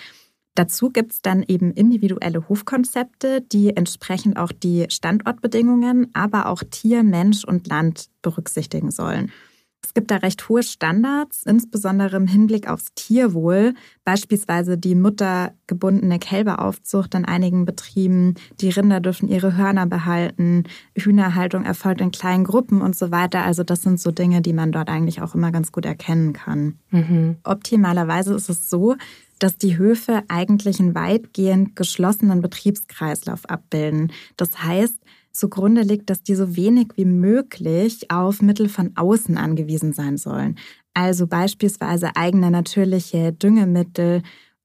Dazu 0.56 0.90
gibt 0.90 1.14
es 1.14 1.22
dann 1.22 1.44
eben 1.48 1.72
individuelle 1.72 2.50
Hofkonzepte, 2.50 3.42
die 3.42 3.78
entsprechend 3.78 4.36
auch 4.36 4.52
die 4.52 4.88
Standortbedingungen, 4.90 6.10
aber 6.14 6.48
auch 6.48 6.64
Tier, 6.70 7.04
Mensch 7.04 7.46
und 7.46 7.68
Land 7.68 8.10
berücksichtigen 8.22 8.92
sollen. 8.92 9.32
Es 9.82 9.94
gibt 9.94 10.12
da 10.12 10.18
recht 10.18 10.50
hohe 10.50 10.62
Standards, 10.62 11.44
insbesondere 11.46 12.18
im 12.18 12.28
Hinblick 12.28 12.70
aufs 12.70 12.94
Tierwohl, 12.96 13.74
beispielsweise 14.04 14.78
die 14.78 14.94
muttergebundene 14.94 16.20
Kälberaufzucht 16.20 17.16
in 17.16 17.26
einigen 17.26 17.66
Betrieben, 17.66 18.36
die 18.60 18.70
Rinder 18.70 19.00
dürfen 19.00 19.30
ihre 19.30 19.58
Hörner 19.58 19.88
behalten, 19.88 20.66
Hühnerhaltung 20.96 21.64
erfolgt 21.64 22.02
in 22.02 22.12
kleinen 22.12 22.44
Gruppen 22.44 22.82
und 22.82 22.96
so 22.96 23.12
weiter. 23.12 23.44
Also 23.44 23.64
das 23.64 23.82
sind 23.82 24.00
so 24.00 24.12
Dinge, 24.12 24.42
die 24.42 24.54
man 24.54 24.72
dort 24.72 24.90
eigentlich 24.90 25.22
auch 25.22 25.34
immer 25.34 25.52
ganz 25.52 25.72
gut 25.72 25.86
erkennen 25.86 26.34
kann. 26.34 26.78
Mhm. 26.92 27.38
Optimalerweise 27.44 28.34
ist 28.34 28.50
es 28.50 28.70
so, 28.70 28.96
dass 29.40 29.58
die 29.58 29.78
Höfe 29.78 30.24
eigentlich 30.28 30.80
einen 30.80 30.94
weitgehend 30.94 31.76
geschlossenen 31.76 32.42
Betriebskreislauf 32.42 33.50
abbilden. 33.50 34.12
Das 34.38 34.62
heißt, 34.62 34.96
zugrunde 35.32 35.82
liegt, 35.82 36.10
dass 36.10 36.24
die 36.24 36.36
so 36.36 36.56
wenig 36.56 36.90
wie 36.96 37.06
möglich 37.06 38.12
auf 38.12 38.42
Mittel 38.42 38.70
von 38.70 38.92
außen 38.96 39.38
angewiesen 39.38 39.94
sein 39.94 40.18
sollen. 40.18 40.58
Also 40.94 41.28
beispielsweise 41.28 42.16
eigene 42.16 42.52
natürliche 42.52 43.34
Düngemittel 43.34 44.22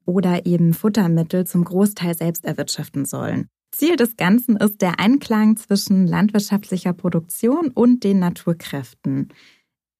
oder 0.06 0.46
eben 0.46 0.74
Futtermittel 0.74 1.46
zum 1.46 1.64
Großteil 1.64 2.16
selbst 2.16 2.44
erwirtschaften 2.44 3.04
sollen. 3.04 3.48
Ziel 3.72 3.96
des 3.96 4.16
Ganzen 4.16 4.56
ist 4.56 4.82
der 4.82 5.00
Einklang 5.00 5.56
zwischen 5.56 6.06
landwirtschaftlicher 6.06 6.92
Produktion 6.92 7.68
und 7.68 8.04
den 8.04 8.20
Naturkräften. 8.20 9.28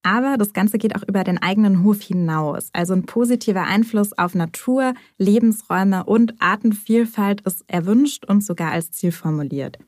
Aber 0.05 0.37
das 0.37 0.53
Ganze 0.53 0.77
geht 0.79 0.95
auch 0.95 1.03
über 1.09 1.25
den 1.25 1.39
eigenen 1.39 1.83
Hof 1.83 2.03
hinaus. 2.03 2.69
Also 2.75 2.93
ein 2.93 3.07
positiver 3.07 3.63
Einfluss 3.63 4.13
auf 4.17 4.35
Natur, 4.35 4.93
Lebensräume 5.17 6.05
und 6.05 6.35
Artenvielfalt 6.41 7.41
ist 7.41 7.65
erwünscht 7.69 8.27
und 8.27 8.45
sogar 8.45 8.71
als 8.71 8.93
Ziel 8.93 9.13
formuliert. 9.13 9.79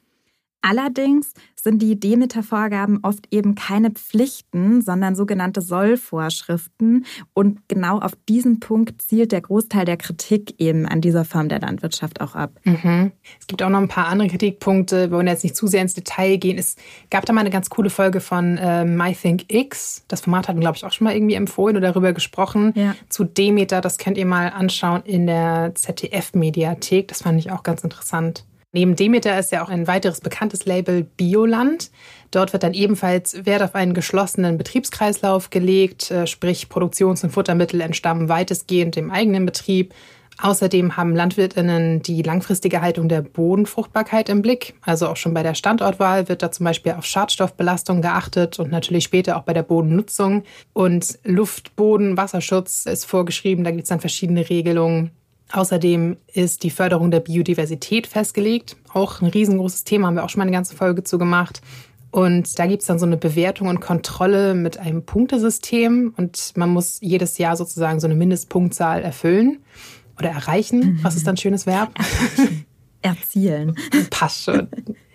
Allerdings 0.63 1.33
sind 1.67 1.81
die 1.81 1.99
Demeter-Vorgaben 1.99 3.01
oft 3.03 3.27
eben 3.33 3.55
keine 3.55 3.91
Pflichten, 3.91 4.83
sondern 4.83 5.17
sogenannte 5.17 5.61
Sollvorschriften. 5.61 7.07
Und 7.35 7.61
genau 7.69 7.99
auf 7.99 8.13
diesen 8.29 8.61
Punkt 8.61 9.03
zielt 9.03 9.33
der 9.33 9.41
Großteil 9.41 9.85
der 9.85 9.97
Kritik 9.97 10.55
eben 10.59 10.87
an 10.87 11.01
dieser 11.01 11.25
Form 11.25 11.49
der 11.49 11.61
Landwirtschaft 11.61 12.21
auch 12.21 12.35
ab. 12.35 12.53
Mhm. 12.65 13.13
Es 13.41 13.47
gibt 13.47 13.63
auch 13.63 13.69
noch 13.69 13.81
ein 13.81 13.89
paar 13.89 14.07
andere 14.07 14.29
Kritikpunkte. 14.29 15.11
Wir 15.11 15.17
wollen 15.17 15.27
jetzt 15.27 15.43
nicht 15.45 15.57
zu 15.57 15.67
sehr 15.67 15.83
ins 15.83 15.95
Detail 15.95 16.37
gehen. 16.37 16.59
Es 16.59 16.77
gab 17.11 17.27
da 17.27 17.33
mal 17.33 17.41
eine 17.41 17.51
ganz 17.51 17.71
coole 17.71 17.91
Folge 17.91 18.21
von 18.21 18.59
äh, 18.59 18.85
MyThinkX. 18.85 20.05
Das 20.09 20.21
Format 20.23 20.49
hatten, 20.49 20.61
glaube 20.61 20.77
ich, 20.77 20.85
auch 20.85 20.93
schon 20.93 21.07
mal 21.07 21.15
irgendwie 21.15 21.35
empfohlen 21.35 21.77
oder 21.77 21.89
darüber 21.89 22.13
gesprochen. 22.13 22.73
Ja. 22.77 22.95
Zu 23.09 23.25
Demeter. 23.25 23.81
Das 23.81 23.99
könnt 23.99 24.19
ihr 24.19 24.27
mal 24.27 24.51
anschauen 24.51 25.03
in 25.05 25.27
der 25.27 25.73
ZDF-Mediathek. 25.75 27.09
Das 27.09 27.23
fand 27.23 27.39
ich 27.39 27.51
auch 27.51 27.63
ganz 27.63 27.83
interessant. 27.83 28.45
Neben 28.77 28.95
Demeter 28.95 29.39
ist 29.39 29.53
ja 29.53 29.65
auch 29.65 29.71
ein 29.71 29.87
weiteres 29.87 30.21
bekanntes 30.21 30.67
Label 30.67 31.03
Bioland. 31.03 31.91
Dort 32.31 32.53
wird 32.53 32.63
dann 32.63 32.75
ebenfalls 32.75 33.47
Wert 33.47 33.63
auf 33.63 33.75
einen 33.75 33.95
geschlossenen 33.95 34.59
Betriebskreislauf 34.59 35.49
gelegt, 35.49 36.11
äh, 36.11 36.27
sprich 36.27 36.69
Produktions- 36.69 37.25
und 37.25 37.31
Futtermittel 37.31 37.81
entstammen 37.81 38.29
weitestgehend 38.29 38.95
dem 38.95 39.11
eigenen 39.11 39.47
Betrieb. 39.47 39.95
Außerdem 40.43 40.99
haben 40.99 41.17
Landwirtinnen 41.17 42.03
die 42.03 42.21
langfristige 42.21 42.83
Haltung 42.83 43.09
der 43.09 43.23
Bodenfruchtbarkeit 43.23 44.29
im 44.29 44.43
Blick. 44.43 44.75
Also 44.83 45.09
auch 45.09 45.17
schon 45.17 45.33
bei 45.33 45.43
der 45.43 45.55
Standortwahl 45.55 46.29
wird 46.29 46.43
da 46.43 46.53
zum 46.53 46.65
Beispiel 46.65 46.93
auf 46.93 47.07
Schadstoffbelastung 47.07 48.03
geachtet 48.03 48.59
und 48.59 48.71
natürlich 48.71 49.05
später 49.05 49.39
auch 49.39 49.45
bei 49.45 49.55
der 49.55 49.63
Bodennutzung. 49.63 50.43
Und 50.75 51.19
Luft, 51.25 51.77
Boden, 51.77 52.19
Wasserschutz 52.19 52.85
ist 52.85 53.07
vorgeschrieben. 53.07 53.65
Da 53.65 53.71
gibt 53.71 53.85
es 53.85 53.89
dann 53.89 54.01
verschiedene 54.01 54.51
Regelungen. 54.51 55.13
Außerdem 55.53 56.17
ist 56.33 56.63
die 56.65 56.71
Förderung 56.71 57.11
der 57.11 57.21
Biodiversität 57.21 58.07
festgelegt. 58.07 58.77
Auch 58.93 59.21
ein 59.21 59.29
riesengroßes 59.29 59.85
Thema, 59.85 60.09
haben 60.09 60.17
wir 60.17 60.25
auch 60.25 60.29
schon 60.29 60.41
mal 60.41 60.45
eine 60.45 60.53
ganze 60.53 60.75
Folge 60.75 61.05
zu 61.05 61.19
gemacht. 61.19 61.61
Und 62.11 62.59
da 62.59 62.67
gibt 62.67 62.83
es 62.83 62.89
dann 62.89 62.99
so 62.99 63.07
eine 63.07 63.17
Bewertung 63.17 63.69
und 63.69 63.81
Kontrolle 63.81 64.55
mit 64.55 64.79
einem 64.79 65.05
Punktesystem. 65.05 66.15
Und 66.17 66.53
man 66.57 66.71
muss 66.71 66.99
jedes 67.01 67.39
Jahr 67.39 67.57
sozusagen 67.57 68.01
so 68.01 68.07
eine 68.07 68.17
Mindestpunktzahl 68.17 69.03
erfüllen 69.03 69.59
oder 70.19 70.31
erreichen. 70.31 70.79
Mhm. 70.79 70.99
Was 71.03 71.17
ist 71.17 71.27
dann 71.27 71.35
ein 71.35 71.39
schönes 71.39 71.67
Verb? 71.67 71.93
Erzielen. 73.03 73.77
Passt 74.11 74.45
schon 74.45 74.69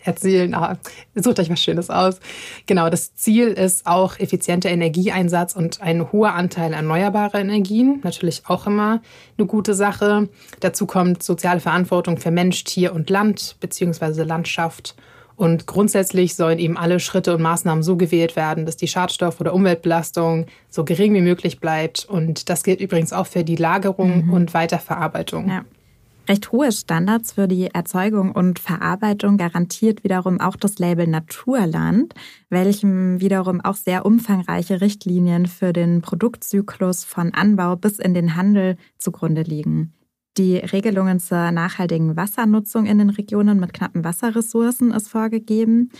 erzielen. 0.04 0.54
Ah, 0.54 0.78
sucht 1.16 1.40
euch 1.40 1.50
was 1.50 1.62
Schönes 1.62 1.90
aus. 1.90 2.20
Genau, 2.66 2.90
das 2.90 3.16
Ziel 3.16 3.48
ist 3.48 3.86
auch 3.86 4.20
effizienter 4.20 4.70
Energieeinsatz 4.70 5.56
und 5.56 5.82
ein 5.82 6.12
hoher 6.12 6.34
Anteil 6.34 6.74
erneuerbarer 6.74 7.40
Energien. 7.40 8.00
Natürlich 8.04 8.44
auch 8.48 8.68
immer 8.68 9.02
eine 9.38 9.48
gute 9.48 9.74
Sache. 9.74 10.30
Dazu 10.60 10.86
kommt 10.86 11.24
soziale 11.24 11.60
Verantwortung 11.60 12.18
für 12.18 12.32
Mensch, 12.32 12.64
Tier 12.64 12.94
und 12.94 13.10
Land 13.10 13.58
beziehungsweise 13.60 14.24
Landschaft. 14.24 14.96
Und 15.42 15.66
grundsätzlich 15.66 16.36
sollen 16.36 16.60
eben 16.60 16.78
alle 16.78 17.00
Schritte 17.00 17.34
und 17.34 17.42
Maßnahmen 17.42 17.82
so 17.82 17.98
gewählt 17.98 18.36
werden, 18.36 18.68
dass 18.68 18.78
die 18.78 18.88
Schadstoff- 18.88 19.40
oder 19.40 19.56
Umweltbelastung 19.56 20.46
so 20.70 20.84
gering 20.84 21.16
wie 21.16 21.22
möglich 21.22 21.60
bleibt. 21.60 22.06
Und 22.06 22.48
das 22.48 22.64
gilt 22.64 22.80
übrigens 22.80 23.12
auch 23.12 23.26
für 23.26 23.44
die 23.44 23.56
Lagerung 23.56 24.28
mhm. 24.28 24.34
und 24.34 24.54
Weiterverarbeitung. 24.54 25.50
Ja. 25.50 25.66
Recht 26.30 26.52
hohe 26.52 26.72
Standards 26.72 27.34
für 27.34 27.48
die 27.48 27.68
Erzeugung 27.68 28.32
und 28.32 28.60
Verarbeitung 28.60 29.38
garantiert 29.38 30.04
wiederum 30.04 30.40
auch 30.40 30.56
das 30.56 30.78
Label 30.78 31.08
Naturland, 31.08 32.14
welchem 32.50 33.20
wiederum 33.20 33.60
auch 33.60 33.76
sehr 33.76 34.06
umfangreiche 34.06 34.82
Richtlinien 34.82 35.48
für 35.48 35.74
den 35.74 36.02
Produktzyklus 36.02 37.04
von 37.04 37.34
Anbau 37.34 37.76
bis 37.76 38.00
in 38.00 38.14
den 38.14 38.36
Handel 38.36 38.78
zugrunde 38.98 39.42
liegen. 39.42 39.94
Die 40.38 40.58
Regelungen 40.58 41.20
zur 41.20 41.52
nachhaltigen 41.52 42.16
Wassernutzung 42.16 42.86
in 42.86 43.00
den 43.00 43.10
Regionen 43.10 43.60
mit 43.60 43.74
knappen 43.74 44.06
Wasserressourcen 44.06 44.92
ist 44.92 45.10
vorgegeben. 45.10 45.92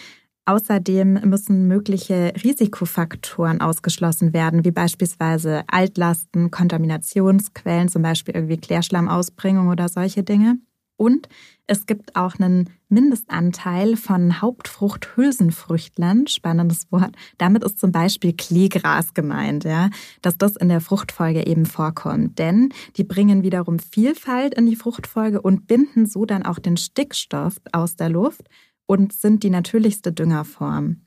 Außerdem 0.46 1.30
müssen 1.30 1.68
mögliche 1.68 2.34
Risikofaktoren 2.44 3.62
ausgeschlossen 3.62 4.34
werden, 4.34 4.66
wie 4.66 4.72
beispielsweise 4.72 5.64
Altlasten, 5.68 6.50
Kontaminationsquellen, 6.50 7.90
zum 7.90 8.02
Beispiel 8.02 8.36
irgendwie 8.36 8.58
Klärschlammausbringung 8.58 9.68
oder 9.68 9.88
solche 9.88 10.24
Dinge. 10.24 10.58
Und 10.98 11.30
es 11.66 11.88
gibt 11.88 12.16
auch 12.16 12.36
einen 12.38 12.70
Mindestanteil 12.88 13.96
von 13.96 14.40
Hauptfruchthülsenfrüchtlern, 14.40 16.28
spannendes 16.28 16.92
Wort. 16.92 17.16
Damit 17.40 17.64
ist 17.64 17.80
zum 17.80 17.92
Beispiel 17.92 18.34
Kleegras 18.34 19.16
gemeint, 19.16 19.64
ja, 19.64 19.90
dass 20.22 20.38
das 20.38 20.56
in 20.56 20.70
der 20.70 20.80
Fruchtfolge 20.80 21.48
eben 21.48 21.66
vorkommt. 21.66 22.38
Denn 22.38 22.70
die 22.98 23.04
bringen 23.04 23.42
wiederum 23.42 23.80
Vielfalt 23.80 24.54
in 24.54 24.68
die 24.68 24.76
Fruchtfolge 24.76 25.42
und 25.42 25.66
binden 25.66 26.06
so 26.06 26.26
dann 26.26 26.44
auch 26.44 26.60
den 26.60 26.78
Stickstoff 26.78 27.56
aus 27.72 27.96
der 27.96 28.10
Luft 28.10 28.44
und 28.92 29.14
sind 29.14 29.44
die 29.44 29.50
natürlichste 29.50 30.12
Düngerform. 30.12 30.98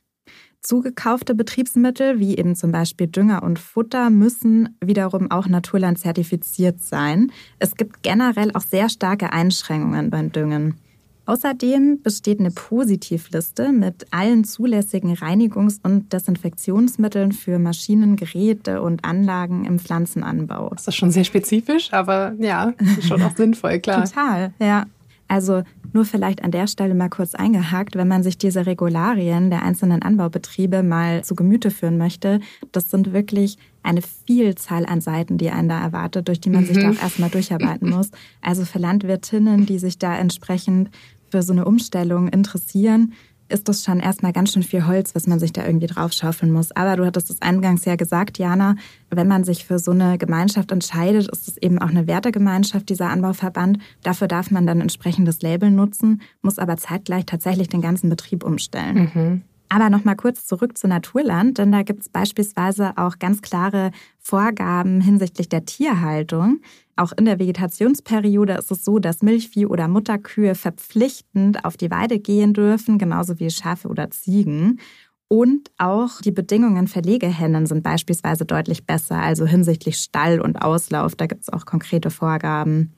Zugekaufte 0.62 1.34
Betriebsmittel, 1.34 2.18
wie 2.18 2.38
eben 2.38 2.56
zum 2.56 2.72
Beispiel 2.72 3.08
Dünger 3.08 3.42
und 3.42 3.58
Futter, 3.58 4.08
müssen 4.08 4.78
wiederum 4.82 5.30
auch 5.30 5.48
Naturland 5.48 5.98
zertifiziert 5.98 6.80
sein. 6.80 7.30
Es 7.58 7.74
gibt 7.74 8.02
generell 8.02 8.52
auch 8.54 8.62
sehr 8.62 8.88
starke 8.88 9.34
Einschränkungen 9.34 10.08
beim 10.08 10.32
Düngen. 10.32 10.76
Außerdem 11.26 12.00
besteht 12.02 12.40
eine 12.40 12.50
Positivliste 12.50 13.70
mit 13.72 14.06
allen 14.10 14.44
zulässigen 14.44 15.14
Reinigungs- 15.14 15.80
und 15.82 16.10
Desinfektionsmitteln 16.10 17.32
für 17.32 17.58
Maschinen, 17.58 18.16
Geräte 18.16 18.80
und 18.80 19.04
Anlagen 19.04 19.66
im 19.66 19.78
Pflanzenanbau. 19.78 20.70
Das 20.70 20.88
ist 20.88 20.96
schon 20.96 21.10
sehr 21.10 21.24
spezifisch, 21.24 21.92
aber 21.92 22.32
ja, 22.38 22.72
schon 23.02 23.20
auch 23.20 23.36
sinnvoll, 23.36 23.78
klar. 23.80 24.04
Total, 24.06 24.54
ja. 24.58 24.86
Also 25.28 25.62
nur 25.94 26.04
vielleicht 26.04 26.42
an 26.42 26.50
der 26.50 26.66
Stelle 26.66 26.94
mal 26.94 27.08
kurz 27.08 27.34
eingehakt, 27.34 27.96
wenn 27.96 28.08
man 28.08 28.22
sich 28.22 28.36
diese 28.36 28.66
Regularien 28.66 29.50
der 29.50 29.62
einzelnen 29.62 30.02
Anbaubetriebe 30.02 30.82
mal 30.82 31.24
zu 31.24 31.34
Gemüte 31.34 31.70
führen 31.70 31.96
möchte, 31.96 32.40
das 32.72 32.90
sind 32.90 33.12
wirklich 33.12 33.56
eine 33.82 34.02
Vielzahl 34.26 34.86
an 34.86 35.00
Seiten, 35.00 35.38
die 35.38 35.50
einen 35.50 35.68
da 35.68 35.80
erwartet, 35.80 36.28
durch 36.28 36.40
die 36.40 36.50
man 36.50 36.62
mhm. 36.62 36.66
sich 36.66 36.78
da 36.78 36.90
auch 36.90 37.02
erstmal 37.02 37.30
durcharbeiten 37.30 37.90
muss. 37.90 38.10
Also 38.40 38.64
für 38.64 38.78
Landwirtinnen, 38.78 39.66
die 39.66 39.78
sich 39.78 39.98
da 39.98 40.16
entsprechend 40.16 40.90
für 41.30 41.42
so 41.42 41.52
eine 41.52 41.64
Umstellung 41.64 42.28
interessieren, 42.28 43.12
ist 43.48 43.68
das 43.68 43.84
schon 43.84 44.00
erstmal 44.00 44.32
ganz 44.32 44.52
schön 44.52 44.62
viel 44.62 44.86
Holz, 44.86 45.14
was 45.14 45.26
man 45.26 45.38
sich 45.38 45.52
da 45.52 45.64
irgendwie 45.64 45.86
draufschaufeln 45.86 46.50
muss. 46.50 46.72
Aber 46.72 46.96
du 46.96 47.04
hattest 47.04 47.30
es 47.30 47.42
eingangs 47.42 47.84
ja 47.84 47.96
gesagt, 47.96 48.38
Jana, 48.38 48.76
wenn 49.10 49.28
man 49.28 49.44
sich 49.44 49.64
für 49.64 49.78
so 49.78 49.90
eine 49.90 50.18
Gemeinschaft 50.18 50.72
entscheidet, 50.72 51.28
ist 51.28 51.48
es 51.48 51.56
eben 51.58 51.78
auch 51.78 51.88
eine 51.88 52.06
Wertegemeinschaft, 52.06 52.88
dieser 52.88 53.10
Anbauverband. 53.10 53.78
Dafür 54.02 54.28
darf 54.28 54.50
man 54.50 54.66
dann 54.66 54.80
entsprechend 54.80 55.28
das 55.28 55.42
Label 55.42 55.70
nutzen, 55.70 56.22
muss 56.42 56.58
aber 56.58 56.76
zeitgleich 56.76 57.26
tatsächlich 57.26 57.68
den 57.68 57.82
ganzen 57.82 58.08
Betrieb 58.10 58.44
umstellen. 58.44 59.10
Mhm. 59.14 59.42
Aber 59.68 59.90
nochmal 59.90 60.16
kurz 60.16 60.46
zurück 60.46 60.78
zu 60.78 60.86
Naturland, 60.86 61.58
denn 61.58 61.72
da 61.72 61.82
gibt 61.82 62.02
es 62.02 62.08
beispielsweise 62.08 62.92
auch 62.96 63.18
ganz 63.18 63.42
klare 63.42 63.90
Vorgaben 64.18 65.00
hinsichtlich 65.00 65.48
der 65.48 65.64
Tierhaltung. 65.64 66.60
Auch 66.96 67.12
in 67.16 67.24
der 67.24 67.38
Vegetationsperiode 67.38 68.54
ist 68.54 68.70
es 68.70 68.84
so, 68.84 68.98
dass 68.98 69.22
Milchvieh 69.22 69.66
oder 69.66 69.88
Mutterkühe 69.88 70.54
verpflichtend 70.54 71.64
auf 71.64 71.76
die 71.76 71.90
Weide 71.90 72.20
gehen 72.20 72.52
dürfen, 72.52 72.98
genauso 72.98 73.40
wie 73.40 73.50
Schafe 73.50 73.88
oder 73.88 74.10
Ziegen. 74.10 74.78
Und 75.26 75.70
auch 75.78 76.20
die 76.20 76.30
Bedingungen 76.30 76.86
für 76.86 77.00
Legehennen 77.00 77.66
sind 77.66 77.82
beispielsweise 77.82 78.44
deutlich 78.44 78.86
besser, 78.86 79.16
also 79.16 79.46
hinsichtlich 79.46 79.96
Stall 79.96 80.40
und 80.40 80.62
Auslauf. 80.62 81.16
Da 81.16 81.26
gibt 81.26 81.42
es 81.42 81.52
auch 81.52 81.66
konkrete 81.66 82.10
Vorgaben. 82.10 82.94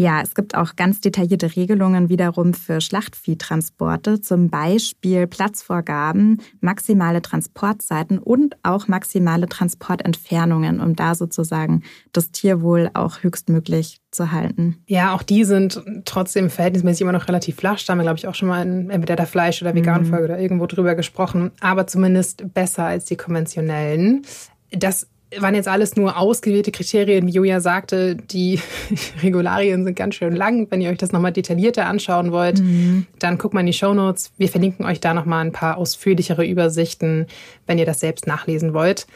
Ja, 0.00 0.22
es 0.22 0.34
gibt 0.34 0.54
auch 0.54 0.76
ganz 0.76 1.02
detaillierte 1.02 1.56
Regelungen 1.56 2.08
wiederum 2.08 2.54
für 2.54 2.80
Schlachtviehtransporte, 2.80 4.22
zum 4.22 4.48
Beispiel 4.48 5.26
Platzvorgaben, 5.26 6.40
maximale 6.62 7.20
Transportzeiten 7.20 8.18
und 8.18 8.56
auch 8.62 8.88
maximale 8.88 9.46
Transportentfernungen, 9.46 10.80
um 10.80 10.96
da 10.96 11.14
sozusagen 11.14 11.82
das 12.12 12.30
Tierwohl 12.30 12.90
auch 12.94 13.22
höchstmöglich 13.22 14.00
zu 14.10 14.32
halten. 14.32 14.82
Ja, 14.86 15.14
auch 15.14 15.22
die 15.22 15.44
sind 15.44 15.82
trotzdem 16.06 16.48
verhältnismäßig 16.48 17.02
immer 17.02 17.12
noch 17.12 17.28
relativ 17.28 17.56
flach. 17.56 17.78
Da 17.84 17.92
haben 17.92 17.98
wir, 17.98 18.04
glaube 18.04 18.18
ich, 18.18 18.26
auch 18.26 18.34
schon 18.34 18.48
mal 18.48 18.62
in 18.62 18.88
entweder 18.88 19.16
der 19.16 19.26
Fleisch- 19.26 19.60
oder 19.60 19.74
Vegan-Folge 19.74 20.28
mhm. 20.28 20.30
oder 20.30 20.38
irgendwo 20.38 20.64
drüber 20.64 20.94
gesprochen, 20.94 21.50
aber 21.60 21.86
zumindest 21.86 22.54
besser 22.54 22.84
als 22.86 23.04
die 23.04 23.16
konventionellen. 23.16 24.22
Das 24.70 25.08
waren 25.38 25.54
jetzt 25.54 25.68
alles 25.68 25.96
nur 25.96 26.18
ausgewählte 26.18 26.72
Kriterien, 26.72 27.26
wie 27.26 27.32
Julia 27.32 27.60
sagte. 27.60 28.16
Die 28.16 28.60
Regularien 29.22 29.84
sind 29.84 29.94
ganz 29.94 30.16
schön 30.16 30.34
lang. 30.34 30.66
Wenn 30.70 30.80
ihr 30.80 30.90
euch 30.90 30.98
das 30.98 31.12
nochmal 31.12 31.32
detaillierter 31.32 31.86
anschauen 31.86 32.32
wollt, 32.32 32.60
mhm. 32.60 33.06
dann 33.18 33.38
guckt 33.38 33.54
mal 33.54 33.60
in 33.60 33.66
die 33.66 33.72
Show 33.72 33.94
Notes. 33.94 34.32
Wir 34.38 34.48
verlinken 34.48 34.84
euch 34.84 35.00
da 35.00 35.14
nochmal 35.14 35.44
ein 35.44 35.52
paar 35.52 35.76
ausführlichere 35.76 36.44
Übersichten, 36.44 37.26
wenn 37.66 37.78
ihr 37.78 37.86
das 37.86 38.00
selbst 38.00 38.26
nachlesen 38.26 38.74
wollt. 38.74 39.06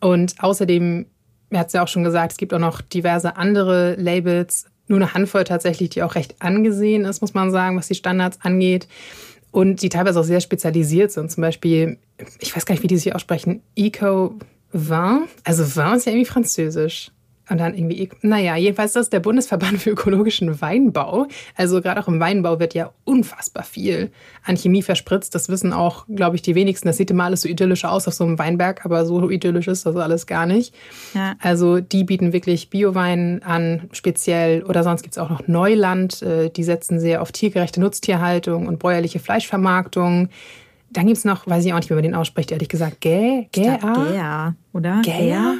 Und 0.00 0.34
außerdem, 0.40 1.06
er 1.50 1.60
hat 1.60 1.68
es 1.68 1.72
ja 1.74 1.84
auch 1.84 1.88
schon 1.88 2.02
gesagt, 2.02 2.32
es 2.32 2.38
gibt 2.38 2.52
auch 2.52 2.58
noch 2.58 2.80
diverse 2.80 3.36
andere 3.36 3.94
Labels, 3.94 4.66
nur 4.88 4.98
eine 4.98 5.14
Handvoll 5.14 5.44
tatsächlich, 5.44 5.90
die 5.90 6.02
auch 6.02 6.16
recht 6.16 6.34
angesehen 6.40 7.04
ist, 7.04 7.20
muss 7.20 7.34
man 7.34 7.52
sagen, 7.52 7.76
was 7.76 7.86
die 7.86 7.94
Standards 7.94 8.38
angeht. 8.42 8.88
Und 9.52 9.82
die 9.82 9.90
teilweise 9.90 10.18
auch 10.18 10.24
sehr 10.24 10.40
spezialisiert 10.40 11.12
sind. 11.12 11.30
Zum 11.30 11.42
Beispiel, 11.42 11.98
ich 12.40 12.56
weiß 12.56 12.64
gar 12.64 12.74
nicht, 12.74 12.82
wie 12.82 12.88
die 12.88 12.96
sich 12.96 13.14
aussprechen, 13.14 13.62
Eco 13.76 14.34
Vin, 14.72 15.24
also 15.44 15.76
Vin 15.76 15.94
ist 15.94 16.06
ja 16.06 16.12
irgendwie 16.12 16.26
französisch. 16.26 17.10
Und 17.50 17.58
dann 17.58 17.74
irgendwie, 17.74 18.08
naja, 18.22 18.56
jedenfalls 18.56 18.92
das 18.92 19.06
ist 19.06 19.12
der 19.12 19.20
Bundesverband 19.20 19.78
für 19.82 19.90
ökologischen 19.90 20.60
Weinbau. 20.60 21.26
Also 21.56 21.82
gerade 21.82 22.00
auch 22.00 22.08
im 22.08 22.20
Weinbau 22.20 22.60
wird 22.60 22.72
ja 22.72 22.92
unfassbar 23.04 23.64
viel 23.64 24.10
an 24.44 24.56
Chemie 24.56 24.80
verspritzt. 24.80 25.34
Das 25.34 25.48
wissen 25.48 25.72
auch, 25.72 26.06
glaube 26.06 26.36
ich, 26.36 26.42
die 26.42 26.54
wenigsten. 26.54 26.86
Das 26.86 26.96
sieht 26.96 27.10
immer 27.10 27.24
alles 27.24 27.42
so 27.42 27.48
idyllisch 27.48 27.84
aus 27.84 28.06
auf 28.06 28.14
so 28.14 28.24
einem 28.24 28.38
Weinberg, 28.38 28.86
aber 28.86 29.04
so 29.04 29.28
idyllisch 29.28 29.66
ist 29.66 29.84
das 29.84 29.96
alles 29.96 30.26
gar 30.26 30.46
nicht. 30.46 30.72
Ja. 31.14 31.34
Also 31.40 31.80
die 31.80 32.04
bieten 32.04 32.32
wirklich 32.32 32.70
Biowein 32.70 33.42
an, 33.42 33.88
speziell. 33.92 34.62
Oder 34.62 34.84
sonst 34.84 35.02
gibt 35.02 35.14
es 35.14 35.18
auch 35.18 35.28
noch 35.28 35.46
Neuland. 35.48 36.22
Äh, 36.22 36.48
die 36.48 36.64
setzen 36.64 37.00
sehr 37.00 37.20
auf 37.20 37.32
tiergerechte 37.32 37.80
Nutztierhaltung 37.80 38.66
und 38.68 38.78
bäuerliche 38.78 39.18
Fleischvermarktung. 39.18 40.28
Dann 40.92 41.06
gibt 41.06 41.18
es 41.18 41.24
noch, 41.24 41.46
weiß 41.46 41.64
ich 41.64 41.72
auch 41.72 41.78
nicht, 41.78 41.90
wie 41.90 41.94
man 41.94 42.02
den 42.02 42.14
ausspricht, 42.14 42.50
ehrlich 42.50 42.68
gesagt, 42.68 43.00
Gä, 43.00 43.48
Gä, 43.52 43.78
Gäa, 43.78 44.54
oder? 44.72 45.00
Gäa? 45.02 45.54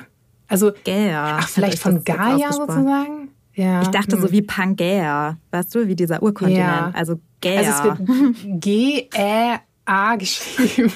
Also, 0.49 0.73
Gäa. 0.85 1.39
Ach, 1.41 1.49
vielleicht 1.49 1.79
von 1.79 2.05
Gaia 2.05 2.53
sozusagen? 2.53 3.31
Ja. 3.55 3.83
Ich 3.83 3.89
dachte 3.89 4.17
hm. 4.17 4.23
so 4.23 4.33
wie 4.33 4.43
Pangäa, 4.43 5.37
weißt 5.51 5.75
du, 5.75 5.87
wie 5.87 5.97
dieser 5.97 6.23
Urkontinent. 6.23 6.67
Ja. 6.67 6.91
Also 6.95 7.21
Gäa. 7.41 7.59
Also 7.59 7.71
es 7.71 7.85
wird 7.85 8.61
G-Ä-A 8.61 10.17
geschrieben. 10.17 10.93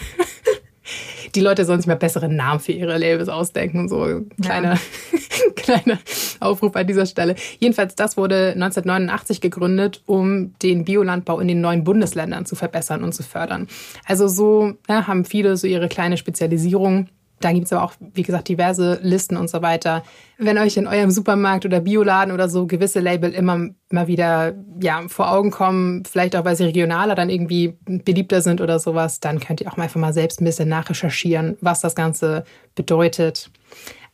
Die 1.35 1.41
Leute 1.41 1.65
sollen 1.65 1.81
sich 1.81 1.87
mal 1.87 1.97
bessere 1.97 2.29
Namen 2.29 2.61
für 2.61 2.73
ihre 2.73 2.99
Labels 2.99 3.29
ausdenken. 3.29 3.89
So 3.89 4.23
kleiner, 4.43 4.75
ja. 4.75 5.19
kleiner 5.57 5.99
Aufruf 6.41 6.77
an 6.77 6.87
dieser 6.87 7.07
Stelle. 7.07 7.35
Jedenfalls, 7.59 7.95
das 7.95 8.17
wurde 8.17 8.53
1989 8.53 9.41
gegründet, 9.41 10.03
um 10.07 10.55
den 10.63 10.85
Biolandbau 10.85 11.41
in 11.41 11.49
den 11.49 11.61
neuen 11.61 11.85
Bundesländern 11.85 12.47
zu 12.47 12.57
verbessern 12.57 13.03
und 13.05 13.13
zu 13.13 13.23
fördern. 13.23 13.69
Also 14.05 14.29
so 14.29 14.75
ja, 14.89 15.07
haben 15.07 15.25
viele 15.25 15.57
so 15.57 15.67
ihre 15.67 15.89
kleine 15.89 16.17
Spezialisierung. 16.17 17.09
Da 17.41 17.53
gibt 17.53 17.67
es 17.67 17.73
aber 17.73 17.85
auch, 17.85 17.93
wie 18.01 18.23
gesagt, 18.23 18.49
diverse 18.49 18.99
Listen 19.03 19.37
und 19.37 19.51
so 19.51 19.61
weiter. 19.61 20.03
Wenn 20.39 20.57
euch 20.57 20.77
in 20.79 20.87
eurem 20.87 21.11
Supermarkt 21.11 21.67
oder 21.67 21.81
Bioladen 21.81 22.33
oder 22.33 22.49
so 22.49 22.67
gewisse 22.67 23.01
Label 23.01 23.33
immer 23.33 23.69
mal 23.91 24.07
wieder 24.07 24.55
ja, 24.81 25.03
vor 25.09 25.31
Augen 25.31 25.51
kommen, 25.51 26.05
vielleicht 26.05 26.35
auch, 26.35 26.47
weil 26.47 26.57
sie 26.57 26.65
regionaler 26.65 27.15
dann 27.15 27.29
irgendwie 27.29 27.77
beliebter 27.85 28.41
sind 28.41 28.61
oder 28.63 28.79
sowas, 28.79 29.21
dann 29.21 29.39
könnt 29.39 29.61
ihr 29.61 29.71
auch 29.71 29.77
mal 29.77 29.85
einfach 29.85 30.01
mal 30.01 30.15
selbst 30.15 30.41
ein 30.41 30.47
bisschen 30.47 30.69
nachrecherchieren, 30.69 31.59
was 31.61 31.81
das 31.81 31.95
Ganze 31.95 32.45
bedeutet. 32.75 33.51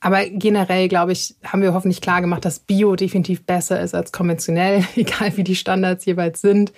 Aber 0.04 0.24
generell, 0.26 0.88
glaube 0.88 1.12
ich, 1.12 1.36
haben 1.44 1.62
wir 1.62 1.74
hoffentlich 1.74 2.00
klar 2.00 2.20
gemacht, 2.20 2.44
dass 2.44 2.58
Bio 2.58 2.96
definitiv 2.96 3.46
besser 3.46 3.80
ist 3.80 3.94
als 3.94 4.10
konventionell, 4.10 4.84
egal 4.96 5.36
wie 5.36 5.44
die 5.44 5.54
Standards 5.54 6.04
jeweils 6.06 6.40
sind. 6.40 6.72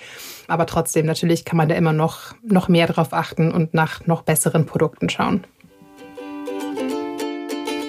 Aber 0.46 0.66
trotzdem, 0.66 1.07
natürlich 1.07 1.46
kann 1.46 1.57
man 1.57 1.70
da 1.70 1.74
immer 1.74 1.94
noch, 1.94 2.35
noch 2.42 2.68
mehr 2.68 2.87
drauf 2.87 3.14
achten 3.14 3.50
und 3.50 3.72
nach 3.72 4.07
noch 4.07 4.22
besseren 4.22 4.66
Produkten 4.66 5.09
schauen. 5.09 5.46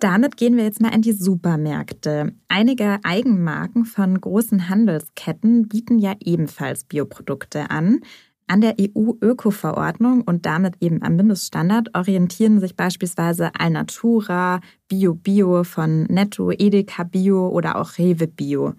Damit 0.00 0.36
gehen 0.36 0.56
wir 0.56 0.62
jetzt 0.62 0.80
mal 0.80 0.94
in 0.94 1.02
die 1.02 1.12
Supermärkte. 1.12 2.32
Einige 2.46 3.00
Eigenmarken 3.02 3.84
von 3.84 4.20
großen 4.20 4.68
Handelsketten 4.68 5.66
bieten 5.66 5.98
ja 5.98 6.14
ebenfalls 6.20 6.84
Bioprodukte 6.84 7.70
an. 7.70 8.00
An 8.46 8.60
der 8.60 8.76
EU-Öko-Verordnung 8.80 10.22
und 10.22 10.46
damit 10.46 10.76
eben 10.80 11.02
am 11.02 11.16
Mindeststandard 11.16 11.96
orientieren 11.96 12.60
sich 12.60 12.76
beispielsweise 12.76 13.50
Alnatura, 13.58 14.60
Bio 14.86 15.14
Bio 15.14 15.64
von 15.64 16.04
Netto, 16.04 16.52
Edeka 16.52 17.02
Bio 17.02 17.48
oder 17.48 17.76
auch 17.76 17.98
Rewe 17.98 18.28
Bio. 18.28 18.74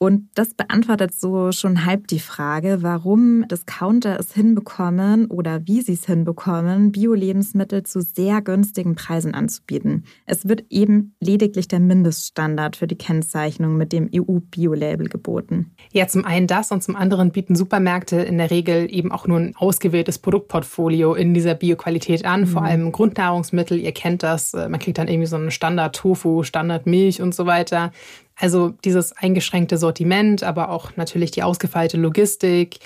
Und 0.00 0.28
das 0.36 0.54
beantwortet 0.54 1.12
so 1.12 1.50
schon 1.50 1.84
halb 1.84 2.06
die 2.06 2.20
Frage, 2.20 2.78
warum 2.82 3.46
Discounter 3.48 4.18
es 4.20 4.32
hinbekommen 4.32 5.26
oder 5.26 5.66
wie 5.66 5.80
sie 5.80 5.94
es 5.94 6.06
hinbekommen, 6.06 6.92
Bio-Lebensmittel 6.92 7.82
zu 7.82 8.00
sehr 8.00 8.40
günstigen 8.40 8.94
Preisen 8.94 9.34
anzubieten. 9.34 10.04
Es 10.24 10.46
wird 10.46 10.64
eben 10.70 11.16
lediglich 11.18 11.66
der 11.66 11.80
Mindeststandard 11.80 12.76
für 12.76 12.86
die 12.86 12.94
Kennzeichnung 12.94 13.76
mit 13.76 13.92
dem 13.92 14.08
EU-Bio-Label 14.14 15.08
geboten. 15.08 15.72
Ja, 15.92 16.06
zum 16.06 16.24
einen 16.24 16.46
das 16.46 16.70
und 16.70 16.80
zum 16.80 16.94
anderen 16.94 17.32
bieten 17.32 17.56
Supermärkte 17.56 18.20
in 18.20 18.38
der 18.38 18.52
Regel 18.52 18.86
eben 18.94 19.10
auch 19.10 19.26
nur 19.26 19.40
ein 19.40 19.56
ausgewähltes 19.56 20.20
Produktportfolio 20.20 21.14
in 21.14 21.34
dieser 21.34 21.54
Bio-Qualität 21.54 22.24
an, 22.24 22.42
mhm. 22.42 22.46
vor 22.46 22.62
allem 22.62 22.92
Grundnahrungsmittel. 22.92 23.80
Ihr 23.80 23.92
kennt 23.92 24.22
das, 24.22 24.52
man 24.52 24.78
kriegt 24.78 24.98
dann 24.98 25.08
irgendwie 25.08 25.26
so 25.26 25.34
einen 25.34 25.50
Standard-Tofu, 25.50 26.44
Standard-Milch 26.44 27.20
und 27.20 27.34
so 27.34 27.46
weiter. 27.46 27.90
Also 28.38 28.70
dieses 28.84 29.16
eingeschränkte 29.16 29.78
Sortiment, 29.78 30.42
aber 30.42 30.70
auch 30.70 30.96
natürlich 30.96 31.32
die 31.32 31.42
ausgefeilte 31.42 31.96
Logistik 31.96 32.78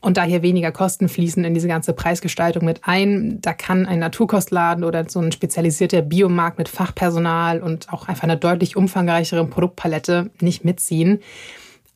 und 0.00 0.16
da 0.16 0.24
hier 0.24 0.42
weniger 0.42 0.72
Kosten 0.72 1.08
fließen 1.08 1.44
in 1.44 1.54
diese 1.54 1.68
ganze 1.68 1.92
Preisgestaltung 1.92 2.64
mit 2.64 2.80
ein. 2.82 3.40
Da 3.40 3.52
kann 3.52 3.86
ein 3.86 4.00
Naturkostladen 4.00 4.84
oder 4.84 5.08
so 5.08 5.20
ein 5.20 5.32
spezialisierter 5.32 6.02
Biomarkt 6.02 6.58
mit 6.58 6.68
Fachpersonal 6.68 7.62
und 7.62 7.92
auch 7.92 8.08
einfach 8.08 8.24
einer 8.24 8.36
deutlich 8.36 8.76
umfangreicheren 8.76 9.48
Produktpalette 9.48 10.30
nicht 10.40 10.64
mitziehen. 10.64 11.20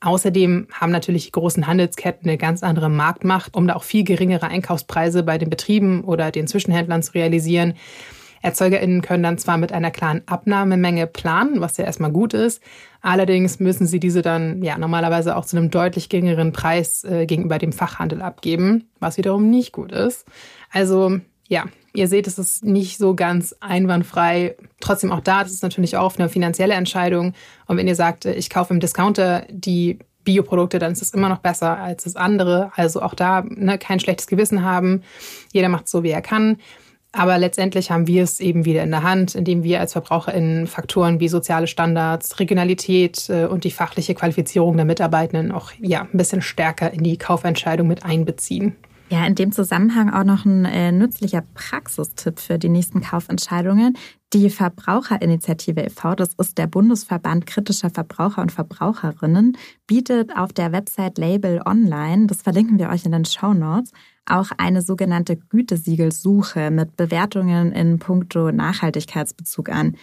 Außerdem 0.01 0.69
haben 0.73 0.93
natürlich 0.93 1.27
die 1.27 1.33
großen 1.33 1.67
Handelsketten 1.67 2.29
eine 2.29 2.39
ganz 2.39 2.63
andere 2.63 2.89
Marktmacht, 2.89 3.55
um 3.55 3.67
da 3.67 3.75
auch 3.75 3.83
viel 3.83 4.03
geringere 4.03 4.47
Einkaufspreise 4.47 5.23
bei 5.23 5.37
den 5.37 5.51
Betrieben 5.51 6.03
oder 6.05 6.31
den 6.31 6.47
Zwischenhändlern 6.47 7.03
zu 7.03 7.13
realisieren. 7.13 7.75
ErzeugerInnen 8.43 9.03
können 9.03 9.23
dann 9.23 9.39
zwar 9.39 9.59
mit 9.59 9.73
einer 9.73 9.91
klaren 9.91 10.23
Abnahmemenge 10.27 11.07
planen, 11.07 11.61
was 11.61 11.77
ja 11.77 11.85
erstmal 11.85 12.11
gut 12.11 12.35
ist, 12.35 12.63
allerdings 13.03 13.61
müssen 13.61 13.87
sie 13.87 14.01
diese 14.01 14.23
dann 14.23 14.63
ja 14.63 14.79
normalerweise 14.79 15.37
auch 15.37 15.45
zu 15.45 15.57
einem 15.57 15.71
deutlich 15.71 16.09
geringeren 16.09 16.53
Preis 16.53 17.05
äh, 17.05 17.27
gegenüber 17.27 17.59
dem 17.59 17.73
Fachhandel 17.73 18.23
abgeben, 18.23 18.89
was 18.99 19.19
wiederum 19.19 19.51
nicht 19.51 19.73
gut 19.73 19.93
ist. 19.93 20.27
Also 20.71 21.19
ja, 21.49 21.65
ihr 21.93 22.09
seht, 22.09 22.27
es 22.27 22.39
ist 22.39 22.65
nicht 22.65 22.97
so 22.97 23.15
ganz 23.15 23.57
einwandfrei. 23.61 24.57
Trotzdem 24.81 25.11
auch 25.11 25.21
da, 25.21 25.43
das 25.43 25.53
ist 25.53 25.63
natürlich 25.63 25.97
auch 25.97 26.17
eine 26.17 26.29
finanzielle 26.29 26.75
Entscheidung. 26.75 27.35
Und 27.67 27.77
wenn 27.77 27.89
ihr 27.89 27.97
sagt, 27.97 28.25
ich 28.25 28.51
kaufe 28.51 28.73
im 28.73 28.81
Discounter 28.81 29.45
die 29.51 29.99
Bioprodukte, 30.23 30.79
dann 30.79 30.93
ist 30.93 31.03
es 31.03 31.13
immer 31.13 31.29
noch 31.29 31.39
besser 31.39 31.79
als 31.79 32.05
das 32.05 32.15
andere. 32.15 32.71
Also 32.77 33.03
auch 33.03 33.15
da 33.15 33.43
ne, 33.49 33.79
kein 33.79 34.01
schlechtes 34.01 34.27
Gewissen 34.27 34.63
haben. 34.63 35.03
Jeder 35.53 35.69
macht 35.69 35.89
so, 35.89 36.03
wie 36.03 36.11
er 36.11 36.23
kann. 36.23 36.59
Aber 37.13 37.39
letztendlich 37.39 37.91
haben 37.91 38.07
wir 38.07 38.23
es 38.23 38.39
eben 38.39 38.65
wieder 38.65 38.85
in 38.85 38.91
der 38.91 39.03
Hand, 39.03 39.35
indem 39.35 39.65
wir 39.65 39.81
als 39.81 39.95
VerbraucherInnen 39.95 40.69
Faktoren 40.69 41.19
wie 41.19 41.29
soziale 41.29 41.67
Standards, 41.67 42.39
Regionalität 42.39 43.29
äh, 43.29 43.47
und 43.47 43.65
die 43.65 43.73
fachliche 43.73 44.15
Qualifizierung 44.15 44.77
der 44.77 44.87
Mitarbeitenden 44.87 45.51
auch 45.51 45.73
ja, 45.81 46.03
ein 46.03 46.17
bisschen 46.17 46.41
stärker 46.41 46.93
in 46.93 47.03
die 47.03 47.19
Kaufentscheidung 47.19 47.89
mit 47.89 48.05
einbeziehen. 48.05 48.77
Ja, 49.13 49.27
in 49.27 49.35
dem 49.35 49.51
Zusammenhang 49.51 50.09
auch 50.11 50.23
noch 50.23 50.45
ein 50.45 50.65
äh, 50.65 50.93
nützlicher 50.93 51.43
Praxistipp 51.55 52.39
für 52.39 52.61
die 52.61 52.69
nächsten 52.69 53.01
Kaufentscheidungen. 53.01 53.99
Die 54.33 54.49
Verbraucherinitiative 54.51 55.81
e.V., 55.81 56.15
das 56.15 56.35
ist 56.35 56.59
der 56.59 56.69
Bundesverband 56.69 57.45
kritischer 57.45 57.91
Verbraucher 57.91 58.41
und 58.41 58.53
Verbraucherinnen, 58.53 59.59
bietet 59.89 60.37
auf 60.37 60.53
der 60.53 60.71
Website 60.71 61.19
Label 61.19 61.61
Online, 61.67 62.29
das 62.29 62.43
verlinken 62.43 62.79
wir 62.79 62.89
euch 62.89 63.05
in 63.05 63.11
den 63.11 63.25
Show 63.25 63.53
Notes, 63.53 63.91
auch 64.27 64.53
eine 64.59 64.81
sogenannte 64.81 65.37
Gütesiegelsuche 65.37 66.71
mit 66.71 66.97
Bewertungen 66.97 67.73
in 67.73 67.99
puncto 67.99 68.53
Nachhaltigkeitsbezug 68.53 69.71
an. 69.71 69.97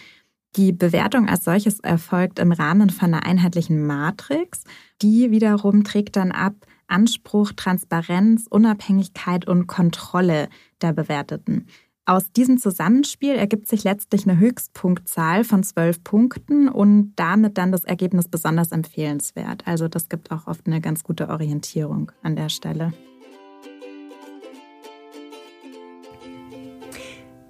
Die 0.56 0.72
Bewertung 0.72 1.30
als 1.30 1.44
solches 1.44 1.80
erfolgt 1.80 2.38
im 2.38 2.52
Rahmen 2.52 2.90
von 2.90 3.14
einer 3.14 3.24
einheitlichen 3.24 3.86
Matrix. 3.86 4.64
Die 5.00 5.30
wiederum 5.30 5.84
trägt 5.84 6.16
dann 6.16 6.30
ab 6.30 6.54
Anspruch, 6.88 7.52
Transparenz, 7.52 8.46
Unabhängigkeit 8.48 9.46
und 9.46 9.66
Kontrolle 9.66 10.48
der 10.82 10.92
Bewerteten. 10.92 11.66
Aus 12.06 12.32
diesem 12.32 12.56
Zusammenspiel 12.56 13.34
ergibt 13.34 13.68
sich 13.68 13.84
letztlich 13.84 14.26
eine 14.26 14.38
Höchstpunktzahl 14.38 15.44
von 15.44 15.62
zwölf 15.62 16.02
Punkten 16.02 16.70
und 16.70 17.12
damit 17.16 17.58
dann 17.58 17.70
das 17.70 17.84
Ergebnis 17.84 18.28
besonders 18.28 18.72
empfehlenswert. 18.72 19.66
Also 19.66 19.88
das 19.88 20.08
gibt 20.08 20.30
auch 20.30 20.46
oft 20.46 20.66
eine 20.66 20.80
ganz 20.80 21.04
gute 21.04 21.28
Orientierung 21.28 22.10
an 22.22 22.34
der 22.34 22.48
Stelle. 22.48 22.94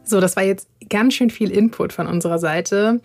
So, 0.03 0.21
das 0.21 0.35
war 0.35 0.43
jetzt 0.43 0.69
ganz 0.89 1.15
schön 1.15 1.31
viel 1.31 1.51
Input 1.51 1.93
von 1.93 2.07
unserer 2.07 2.39
Seite. 2.39 3.01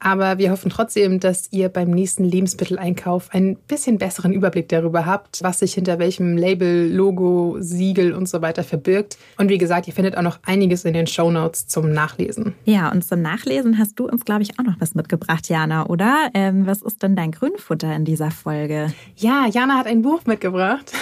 Aber 0.00 0.38
wir 0.38 0.50
hoffen 0.50 0.70
trotzdem, 0.70 1.18
dass 1.18 1.48
ihr 1.50 1.70
beim 1.70 1.90
nächsten 1.90 2.24
Lebensmitteleinkauf 2.24 3.28
ein 3.32 3.56
bisschen 3.56 3.96
besseren 3.98 4.32
Überblick 4.32 4.68
darüber 4.68 5.06
habt, 5.06 5.42
was 5.42 5.60
sich 5.60 5.74
hinter 5.74 5.98
welchem 5.98 6.36
Label, 6.36 6.92
Logo, 6.92 7.56
Siegel 7.60 8.12
und 8.12 8.28
so 8.28 8.42
weiter 8.42 8.64
verbirgt. 8.64 9.16
Und 9.38 9.48
wie 9.48 9.56
gesagt, 9.56 9.86
ihr 9.88 9.94
findet 9.94 10.16
auch 10.16 10.22
noch 10.22 10.38
einiges 10.44 10.84
in 10.84 10.92
den 10.92 11.06
Show 11.06 11.30
Notes 11.30 11.68
zum 11.68 11.90
Nachlesen. 11.90 12.54
Ja, 12.64 12.92
und 12.92 13.04
zum 13.04 13.22
Nachlesen 13.22 13.78
hast 13.78 13.98
du 13.98 14.06
uns, 14.06 14.24
glaube 14.24 14.42
ich, 14.42 14.58
auch 14.58 14.64
noch 14.64 14.78
was 14.78 14.94
mitgebracht, 14.94 15.48
Jana, 15.48 15.86
oder? 15.86 16.28
Ähm, 16.34 16.66
was 16.66 16.82
ist 16.82 17.02
denn 17.02 17.16
dein 17.16 17.32
Grünfutter 17.32 17.94
in 17.94 18.04
dieser 18.04 18.30
Folge? 18.30 18.92
Ja, 19.16 19.46
Jana 19.50 19.78
hat 19.78 19.86
ein 19.86 20.02
Buch 20.02 20.26
mitgebracht. 20.26 20.92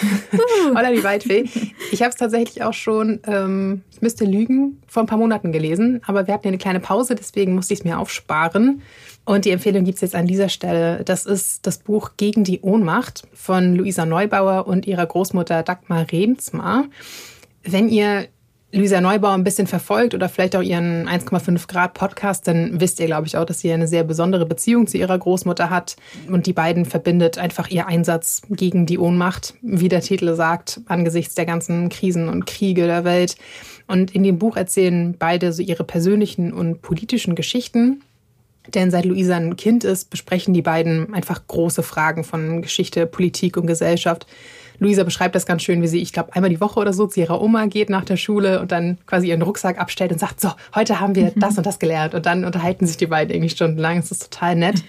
Holla, 0.75 0.93
die 0.95 1.03
Weitfee. 1.03 1.45
Ich 1.91 2.03
habe 2.03 2.11
es 2.11 2.17
tatsächlich 2.17 2.63
auch 2.63 2.75
schon, 2.75 3.21
ähm, 3.27 3.83
ich 3.91 4.01
müsste 4.01 4.25
lügen, 4.25 4.81
vor 4.87 5.03
ein 5.03 5.07
paar 5.07 5.19
Monaten 5.19 5.51
gelesen. 5.51 6.01
Aber 6.07 6.27
wir 6.27 6.35
hatten 6.35 6.49
eine 6.49 6.59
kleine 6.59 6.81
Pause, 6.81 7.15
deswegen 7.15 7.55
musste 7.55 7.75
ich 7.75 7.81
es 7.81 7.85
mir 7.85 7.99
aufsparen. 7.99 8.83
Und 9.25 9.45
die 9.45 9.51
Empfehlung 9.51 9.85
gibt 9.85 9.97
es 9.97 10.01
jetzt 10.03 10.15
an 10.15 10.27
dieser 10.27 10.49
Stelle. 10.49 11.05
Das 11.05 11.27
ist 11.27 11.67
das 11.67 11.79
Buch 11.79 12.13
Gegen 12.17 12.43
die 12.43 12.61
Ohnmacht 12.61 13.23
von 13.33 13.77
Luisa 13.77 14.05
Neubauer 14.05 14.67
und 14.67 14.87
ihrer 14.87 15.07
Großmutter 15.07 15.63
Dagmar 15.63 16.07
Remsmar. 16.11 16.87
Wenn 17.63 17.89
ihr 17.89 18.27
Luisa 18.75 19.03
Neubauer 19.03 19.35
ein 19.35 19.45
bisschen 19.45 19.67
verfolgt 19.67 20.15
oder 20.15 20.31
vielleicht 20.31 20.57
auch 20.57 20.63
ihren 20.63 21.07
1,5 21.07 21.69
Grad 21.69 21.93
Podcast, 21.93 22.49
dann 22.49 22.81
wisst 22.81 23.01
ihr, 23.01 23.07
glaube 23.07 23.27
ich, 23.27 23.37
auch, 23.37 23.45
dass 23.45 23.61
sie 23.61 23.71
eine 23.71 23.87
sehr 23.87 24.03
besondere 24.03 24.47
Beziehung 24.47 24.87
zu 24.87 24.97
ihrer 24.97 25.19
Großmutter 25.19 25.69
hat. 25.69 25.97
Und 26.29 26.47
die 26.47 26.55
beiden 26.55 26.87
verbindet 26.87 27.37
einfach 27.37 27.69
ihr 27.69 27.87
Einsatz 27.87 28.41
gegen 28.49 28.87
die 28.87 28.99
Ohnmacht, 28.99 29.55
wie 29.61 29.91
der 29.91 30.01
Titel 30.01 30.35
sagt, 30.35 30.81
angesichts 30.87 31.35
der 31.35 31.45
ganzen 31.45 31.91
Krisen 31.91 32.31
und 32.31 32.47
Kriege 32.47 32.87
der 32.87 33.05
Welt. 33.05 33.37
Und 33.89 34.15
in 34.15 34.23
dem 34.23 34.39
Buch 34.39 34.57
erzählen 34.57 35.17
beide 35.19 35.53
so 35.53 35.61
ihre 35.61 35.85
persönlichen 35.85 36.55
und 36.55 36.81
politischen 36.81 37.35
Geschichten. 37.35 38.01
Denn 38.69 38.91
seit 38.91 39.05
Luisa 39.05 39.37
ein 39.37 39.57
Kind 39.57 39.85
ist, 39.85 40.11
besprechen 40.11 40.55
die 40.55 40.63
beiden 40.63 41.13
einfach 41.15 41.47
große 41.47 41.83
Fragen 41.83 42.23
von 42.23 42.63
Geschichte, 42.63 43.07
Politik 43.07 43.57
und 43.57 43.67
Gesellschaft. 43.67 44.27
Luisa 44.79 45.05
beschreibt 45.05 45.35
das 45.35 45.47
ganz 45.47 45.63
schön, 45.63 45.83
wie 45.83 45.89
sie, 45.89 46.01
ich 46.01 46.13
glaube, 46.13 46.35
einmal 46.35 46.51
die 46.51 46.61
Woche 46.61 46.81
oder 46.81 46.93
so 46.93 47.07
zu 47.07 47.21
ihrer 47.21 47.41
Oma 47.41 47.67
geht 47.67 47.91
nach 47.91 48.05
der 48.05 48.17
Schule 48.17 48.61
und 48.61 48.73
dann 48.73 48.99
quasi 49.07 49.29
ihren 49.29 49.43
Rucksack 49.43 49.79
abstellt 49.79 50.13
und 50.13 50.19
sagt, 50.19 50.41
so, 50.41 50.51
heute 50.75 51.01
haben 51.01 51.15
wir 51.15 51.33
das 51.37 51.57
und 51.57 51.67
das 51.67 51.79
gelernt. 51.79 52.15
Und 52.15 52.27
dann 52.27 52.45
unterhalten 52.45 52.87
sich 52.87 52.97
die 52.97 53.07
beiden 53.07 53.33
irgendwie 53.33 53.51
stundenlang. 53.51 53.99
Es 53.99 54.11
ist 54.11 54.33
total 54.33 54.57
nett. 54.57 54.83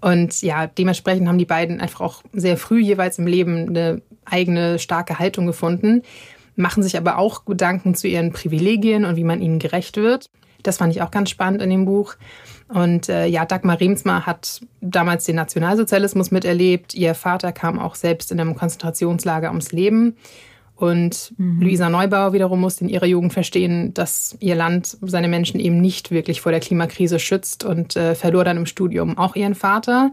Und 0.00 0.42
ja, 0.42 0.66
dementsprechend 0.66 1.26
haben 1.28 1.38
die 1.38 1.44
beiden 1.44 1.80
einfach 1.80 2.00
auch 2.00 2.22
sehr 2.32 2.56
früh 2.56 2.80
jeweils 2.80 3.18
im 3.18 3.26
Leben 3.26 3.68
eine 3.68 4.02
eigene 4.24 4.78
starke 4.78 5.18
Haltung 5.18 5.46
gefunden, 5.46 6.02
machen 6.54 6.82
sich 6.82 6.96
aber 6.96 7.18
auch 7.18 7.44
Gedanken 7.44 7.94
zu 7.94 8.06
ihren 8.08 8.32
Privilegien 8.32 9.04
und 9.04 9.16
wie 9.16 9.24
man 9.24 9.40
ihnen 9.40 9.58
gerecht 9.58 9.96
wird. 9.96 10.30
Das 10.62 10.78
fand 10.78 10.94
ich 10.94 11.02
auch 11.02 11.10
ganz 11.10 11.30
spannend 11.30 11.62
in 11.62 11.70
dem 11.70 11.84
Buch. 11.84 12.14
Und 12.68 13.08
äh, 13.08 13.26
ja, 13.26 13.44
Dagmar 13.44 13.80
Remsmar 13.80 14.26
hat 14.26 14.60
damals 14.80 15.24
den 15.24 15.36
Nationalsozialismus 15.36 16.30
miterlebt. 16.30 16.94
Ihr 16.94 17.14
Vater 17.14 17.52
kam 17.52 17.78
auch 17.78 17.94
selbst 17.94 18.32
in 18.32 18.40
einem 18.40 18.56
Konzentrationslager 18.56 19.48
ums 19.48 19.72
Leben. 19.72 20.16
Und 20.74 21.32
mhm. 21.38 21.62
Luisa 21.62 21.88
Neubauer 21.88 22.32
wiederum 22.32 22.60
musste 22.60 22.84
in 22.84 22.90
ihrer 22.90 23.06
Jugend 23.06 23.32
verstehen, 23.32 23.94
dass 23.94 24.36
ihr 24.40 24.54
Land 24.54 24.98
seine 25.00 25.28
Menschen 25.28 25.58
eben 25.58 25.80
nicht 25.80 26.10
wirklich 26.10 26.40
vor 26.40 26.52
der 26.52 26.60
Klimakrise 26.60 27.18
schützt 27.18 27.64
und 27.64 27.96
äh, 27.96 28.14
verlor 28.14 28.44
dann 28.44 28.58
im 28.58 28.66
Studium 28.66 29.16
auch 29.16 29.36
ihren 29.36 29.54
Vater. 29.54 30.12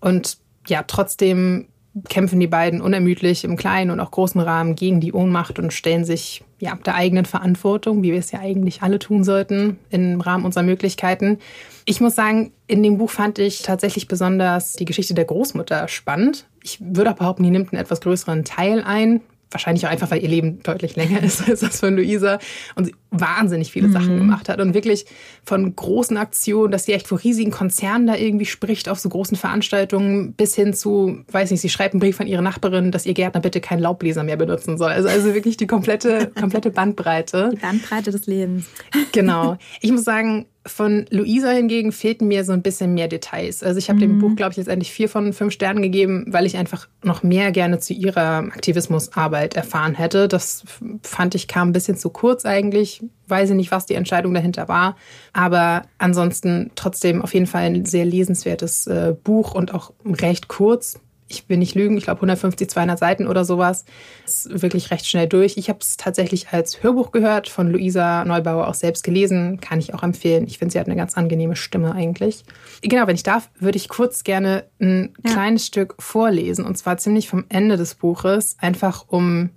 Und 0.00 0.38
ja, 0.66 0.84
trotzdem 0.84 1.66
kämpfen 2.08 2.38
die 2.38 2.46
beiden 2.46 2.80
unermüdlich 2.80 3.44
im 3.44 3.56
kleinen 3.56 3.90
und 3.90 4.00
auch 4.00 4.10
großen 4.10 4.40
Rahmen 4.40 4.76
gegen 4.76 5.00
die 5.00 5.12
Ohnmacht 5.12 5.58
und 5.58 5.72
stellen 5.72 6.04
sich 6.04 6.44
ja, 6.60 6.76
der 6.86 6.94
eigenen 6.94 7.24
Verantwortung, 7.24 8.02
wie 8.02 8.12
wir 8.12 8.18
es 8.18 8.30
ja 8.30 8.40
eigentlich 8.40 8.82
alle 8.82 8.98
tun 8.98 9.24
sollten, 9.24 9.78
im 9.90 10.20
Rahmen 10.20 10.44
unserer 10.44 10.62
Möglichkeiten. 10.62 11.38
Ich 11.86 12.00
muss 12.00 12.14
sagen, 12.14 12.52
in 12.66 12.82
dem 12.82 12.98
Buch 12.98 13.10
fand 13.10 13.38
ich 13.38 13.62
tatsächlich 13.62 14.06
besonders 14.06 14.74
die 14.74 14.84
Geschichte 14.84 15.14
der 15.14 15.24
Großmutter 15.24 15.88
spannend. 15.88 16.46
Ich 16.62 16.78
würde 16.80 17.10
auch 17.10 17.16
behaupten, 17.16 17.42
die 17.42 17.50
nimmt 17.50 17.72
einen 17.72 17.82
etwas 17.82 18.00
größeren 18.00 18.44
Teil 18.44 18.82
ein 18.82 19.20
wahrscheinlich 19.50 19.86
auch 19.86 19.90
einfach, 19.90 20.10
weil 20.10 20.22
ihr 20.22 20.28
Leben 20.28 20.62
deutlich 20.62 20.96
länger 20.96 21.22
ist 21.22 21.48
als 21.48 21.60
das 21.60 21.80
von 21.80 21.96
Luisa 21.96 22.38
und 22.76 22.86
sie 22.86 22.94
wahnsinnig 23.10 23.72
viele 23.72 23.88
mhm. 23.88 23.92
Sachen 23.92 24.18
gemacht 24.18 24.48
hat 24.48 24.60
und 24.60 24.72
wirklich 24.72 25.04
von 25.44 25.74
großen 25.74 26.16
Aktionen, 26.16 26.70
dass 26.70 26.84
sie 26.84 26.92
echt 26.92 27.08
vor 27.08 27.22
riesigen 27.22 27.50
Konzernen 27.50 28.06
da 28.06 28.14
irgendwie 28.14 28.46
spricht, 28.46 28.88
auf 28.88 29.00
so 29.00 29.08
großen 29.08 29.36
Veranstaltungen 29.36 30.32
bis 30.34 30.54
hin 30.54 30.74
zu, 30.74 31.24
weiß 31.30 31.50
nicht, 31.50 31.60
sie 31.60 31.68
schreibt 31.68 31.94
einen 31.94 32.00
Brief 32.00 32.20
an 32.20 32.28
ihre 32.28 32.42
Nachbarin, 32.42 32.92
dass 32.92 33.06
ihr 33.06 33.14
Gärtner 33.14 33.40
bitte 33.40 33.60
keinen 33.60 33.80
Laubbläser 33.80 34.22
mehr 34.22 34.36
benutzen 34.36 34.78
soll. 34.78 34.90
Also, 34.90 35.08
also 35.08 35.34
wirklich 35.34 35.56
die 35.56 35.66
komplette, 35.66 36.30
komplette 36.38 36.70
Bandbreite. 36.70 37.50
Die 37.52 37.60
Bandbreite 37.60 38.12
des 38.12 38.26
Lebens. 38.26 38.66
Genau. 39.12 39.56
Ich 39.80 39.90
muss 39.90 40.04
sagen, 40.04 40.46
Von 40.66 41.06
Luisa 41.10 41.50
hingegen 41.50 41.90
fehlten 41.90 42.28
mir 42.28 42.44
so 42.44 42.52
ein 42.52 42.60
bisschen 42.60 42.92
mehr 42.92 43.08
Details. 43.08 43.62
Also 43.62 43.78
ich 43.78 43.88
habe 43.88 43.96
mhm. 43.96 44.00
dem 44.00 44.18
Buch, 44.18 44.36
glaube 44.36 44.50
ich, 44.50 44.58
letztendlich 44.58 44.92
vier 44.92 45.08
von 45.08 45.32
fünf 45.32 45.54
Sternen 45.54 45.80
gegeben, 45.80 46.26
weil 46.28 46.44
ich 46.44 46.56
einfach 46.58 46.88
noch 47.02 47.22
mehr 47.22 47.50
gerne 47.50 47.78
zu 47.78 47.94
ihrer 47.94 48.38
Aktivismusarbeit 48.38 49.54
erfahren 49.54 49.94
hätte. 49.94 50.28
Das 50.28 50.64
fand 51.02 51.34
ich 51.34 51.48
kam 51.48 51.70
ein 51.70 51.72
bisschen 51.72 51.96
zu 51.96 52.10
kurz 52.10 52.44
eigentlich. 52.44 53.02
Weiß 53.26 53.50
ich 53.50 53.56
nicht, 53.56 53.70
was 53.70 53.86
die 53.86 53.94
Entscheidung 53.94 54.34
dahinter 54.34 54.68
war. 54.68 54.96
Aber 55.32 55.82
ansonsten 55.98 56.70
trotzdem 56.74 57.22
auf 57.22 57.32
jeden 57.32 57.46
Fall 57.46 57.62
ein 57.62 57.86
sehr 57.86 58.04
lesenswertes 58.04 58.86
äh, 58.86 59.14
Buch 59.24 59.54
und 59.54 59.72
auch 59.72 59.92
recht 60.04 60.48
kurz 60.48 61.00
ich 61.30 61.48
will 61.48 61.56
nicht 61.56 61.74
lügen, 61.74 61.96
ich 61.96 62.04
glaube 62.04 62.18
150, 62.18 62.68
200 62.68 62.98
Seiten 62.98 63.26
oder 63.26 63.44
sowas. 63.44 63.84
Ist 64.26 64.62
wirklich 64.62 64.90
recht 64.90 65.06
schnell 65.06 65.28
durch. 65.28 65.56
Ich 65.56 65.68
habe 65.68 65.78
es 65.80 65.96
tatsächlich 65.96 66.48
als 66.50 66.82
Hörbuch 66.82 67.12
gehört, 67.12 67.48
von 67.48 67.70
Luisa 67.70 68.24
Neubauer 68.24 68.66
auch 68.66 68.74
selbst 68.74 69.04
gelesen. 69.04 69.60
Kann 69.60 69.78
ich 69.78 69.94
auch 69.94 70.02
empfehlen. 70.02 70.46
Ich 70.46 70.58
finde, 70.58 70.72
sie 70.72 70.80
hat 70.80 70.86
eine 70.86 70.96
ganz 70.96 71.16
angenehme 71.16 71.56
Stimme 71.56 71.92
eigentlich. 71.94 72.44
Genau, 72.82 73.06
wenn 73.06 73.14
ich 73.14 73.22
darf, 73.22 73.48
würde 73.58 73.76
ich 73.76 73.88
kurz 73.88 74.24
gerne 74.24 74.64
ein 74.80 75.14
ja. 75.24 75.32
kleines 75.32 75.66
Stück 75.66 75.94
vorlesen. 76.00 76.64
Und 76.64 76.76
zwar 76.76 76.98
ziemlich 76.98 77.28
vom 77.28 77.44
Ende 77.48 77.76
des 77.76 77.94
Buches, 77.94 78.56
einfach 78.58 79.04
um, 79.08 79.50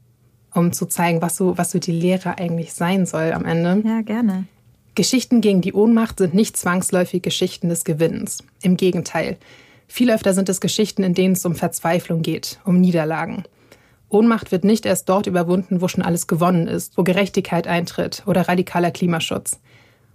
um 0.54 0.72
zu 0.74 0.86
zeigen, 0.86 1.22
was 1.22 1.36
so, 1.36 1.58
was 1.58 1.72
so 1.72 1.80
die 1.80 1.92
Lehre 1.92 2.38
eigentlich 2.38 2.74
sein 2.74 3.06
soll 3.08 3.34
am 3.34 3.46
Ende. 3.46 3.82
Ja, 3.88 4.02
gerne. 4.02 4.46
Geschichten 4.96 5.42
gegen 5.42 5.62
die 5.62 5.74
Ohnmacht 5.74 6.20
sind 6.20 6.36
nicht 6.36 6.56
zwangsläufig 6.56 7.24
Geschichten 7.24 7.70
des 7.70 7.84
Gewinns. 7.84 8.44
Im 8.62 8.78
Gegenteil. 8.78 9.38
Viel 9.96 10.10
öfter 10.10 10.34
sind 10.34 10.50
es 10.50 10.60
Geschichten, 10.60 11.04
in 11.04 11.14
denen 11.14 11.34
es 11.34 11.46
um 11.46 11.54
Verzweiflung 11.54 12.24
geht, 12.24 12.58
um 12.66 12.82
Niederlagen. 12.82 13.44
Ohnmacht 14.10 14.52
wird 14.52 14.64
nicht 14.64 14.88
erst 14.88 15.08
dort 15.08 15.28
überwunden, 15.28 15.82
wo 15.82 15.88
schon 15.88 16.02
alles 16.02 16.26
gewonnen 16.26 16.68
ist, 16.68 16.98
wo 16.98 17.04
Gerechtigkeit 17.04 17.68
eintritt 17.68 18.24
oder 18.26 18.48
radikaler 18.48 18.90
Klimaschutz. 18.90 19.60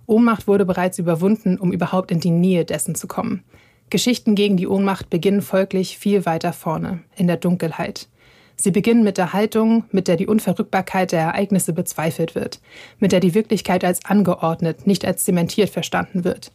Ohnmacht 0.07 0.49
wurde 0.49 0.65
bereits 0.65 0.99
überwunden, 0.99 1.59
um 1.61 1.71
überhaupt 1.71 2.11
in 2.11 2.19
die 2.19 2.33
Nähe 2.33 2.65
dessen 2.65 2.97
zu 2.97 3.07
kommen. 3.07 3.45
Geschichten 3.89 4.35
gegen 4.35 4.57
die 4.57 4.67
Ohnmacht 4.67 5.11
beginnen 5.11 5.43
folglich 5.43 5.97
viel 5.97 6.27
weiter 6.27 6.53
vorne, 6.53 7.05
in 7.15 7.29
der 7.29 7.37
Dunkelheit. 7.37 8.09
Sie 8.57 8.73
beginnen 8.73 9.05
mit 9.05 9.17
der 9.17 9.33
Haltung, 9.33 9.85
mit 9.93 10.09
der 10.09 10.17
die 10.17 10.27
Unverrückbarkeit 10.27 11.13
der 11.13 11.21
Ereignisse 11.21 11.73
bezweifelt 11.73 12.35
wird, 12.35 12.61
mit 12.99 13.13
der 13.13 13.21
die 13.21 13.35
Wirklichkeit 13.35 13.85
als 13.85 14.05
angeordnet, 14.05 14.89
nicht 14.89 15.05
als 15.05 15.23
zementiert 15.23 15.71
verstanden 15.71 16.25
wird. 16.25 16.51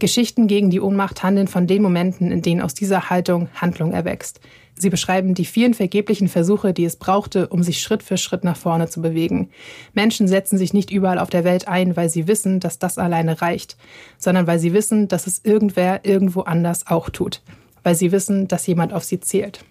Geschichten 0.00 0.48
gegen 0.48 0.70
die 0.70 0.80
Ohnmacht 0.80 1.22
handeln 1.22 1.46
von 1.46 1.66
den 1.66 1.82
Momenten, 1.82 2.32
in 2.32 2.42
denen 2.42 2.60
aus 2.60 2.74
dieser 2.74 3.10
Haltung 3.10 3.48
Handlung 3.54 3.92
erwächst. 3.92 4.40
Sie 4.74 4.90
beschreiben 4.90 5.34
die 5.34 5.44
vielen 5.44 5.74
vergeblichen 5.74 6.28
Versuche, 6.28 6.72
die 6.72 6.84
es 6.84 6.96
brauchte, 6.96 7.48
um 7.48 7.62
sich 7.62 7.80
Schritt 7.80 8.02
für 8.02 8.16
Schritt 8.16 8.44
nach 8.44 8.56
vorne 8.56 8.88
zu 8.88 9.02
bewegen. 9.02 9.50
Menschen 9.92 10.26
setzen 10.26 10.56
sich 10.56 10.72
nicht 10.72 10.90
überall 10.90 11.18
auf 11.18 11.30
der 11.30 11.44
Welt 11.44 11.68
ein, 11.68 11.96
weil 11.96 12.08
sie 12.08 12.26
wissen, 12.26 12.60
dass 12.60 12.78
das 12.78 12.96
alleine 12.96 13.42
reicht, 13.42 13.76
sondern 14.18 14.46
weil 14.46 14.58
sie 14.58 14.72
wissen, 14.72 15.06
dass 15.06 15.26
es 15.26 15.42
irgendwer 15.44 16.00
irgendwo 16.04 16.40
anders 16.42 16.86
auch 16.86 17.10
tut. 17.10 17.42
Weil 17.82 17.94
sie 17.94 18.10
wissen, 18.10 18.48
dass 18.48 18.66
jemand 18.66 18.92
auf 18.92 19.04
sie 19.04 19.20
zählt. 19.20 19.64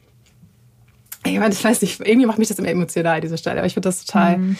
Ich 1.25 1.39
weiß 1.39 1.81
nicht, 1.81 1.99
irgendwie 1.99 2.25
macht 2.25 2.37
mich 2.37 2.47
das 2.47 2.59
immer 2.59 2.69
emotional, 2.69 3.19
diese 3.19 3.37
Stelle, 3.37 3.57
aber 3.57 3.67
ich 3.67 3.73
finde 3.73 3.89
das 3.89 4.05
total, 4.05 4.37
mhm. 4.37 4.57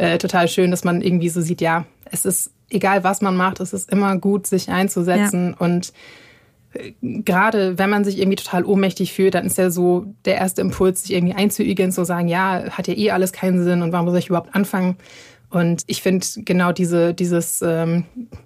Äh, 0.00 0.18
total 0.18 0.48
schön, 0.48 0.70
dass 0.70 0.84
man 0.84 1.02
irgendwie 1.02 1.28
so 1.28 1.40
sieht, 1.40 1.60
ja, 1.60 1.84
es 2.10 2.24
ist 2.24 2.52
egal 2.70 3.04
was 3.04 3.20
man 3.20 3.36
macht, 3.36 3.60
es 3.60 3.72
ist 3.72 3.90
immer 3.90 4.16
gut, 4.16 4.46
sich 4.46 4.70
einzusetzen 4.70 5.50
ja. 5.50 5.64
und 5.64 5.92
äh, 6.72 6.92
gerade 7.02 7.78
wenn 7.78 7.90
man 7.90 8.04
sich 8.04 8.18
irgendwie 8.18 8.36
total 8.36 8.64
ohnmächtig 8.64 9.12
fühlt, 9.12 9.34
dann 9.34 9.44
ist 9.44 9.58
ja 9.58 9.70
so 9.70 10.06
der 10.24 10.36
erste 10.36 10.62
Impuls, 10.62 11.02
sich 11.02 11.12
irgendwie 11.12 11.34
einzuigeln, 11.34 11.92
zu 11.92 12.04
sagen, 12.04 12.28
ja, 12.28 12.64
hat 12.70 12.88
ja 12.88 12.94
eh 12.94 13.10
alles 13.10 13.32
keinen 13.32 13.62
Sinn 13.62 13.82
und 13.82 13.92
warum 13.92 14.08
soll 14.08 14.18
ich 14.18 14.28
überhaupt 14.28 14.54
anfangen? 14.54 14.96
Und 15.50 15.82
ich 15.88 16.00
finde 16.00 16.24
genau 16.36 16.70
diese, 16.70 17.12
dieses, 17.12 17.60
ähm, 17.60 18.04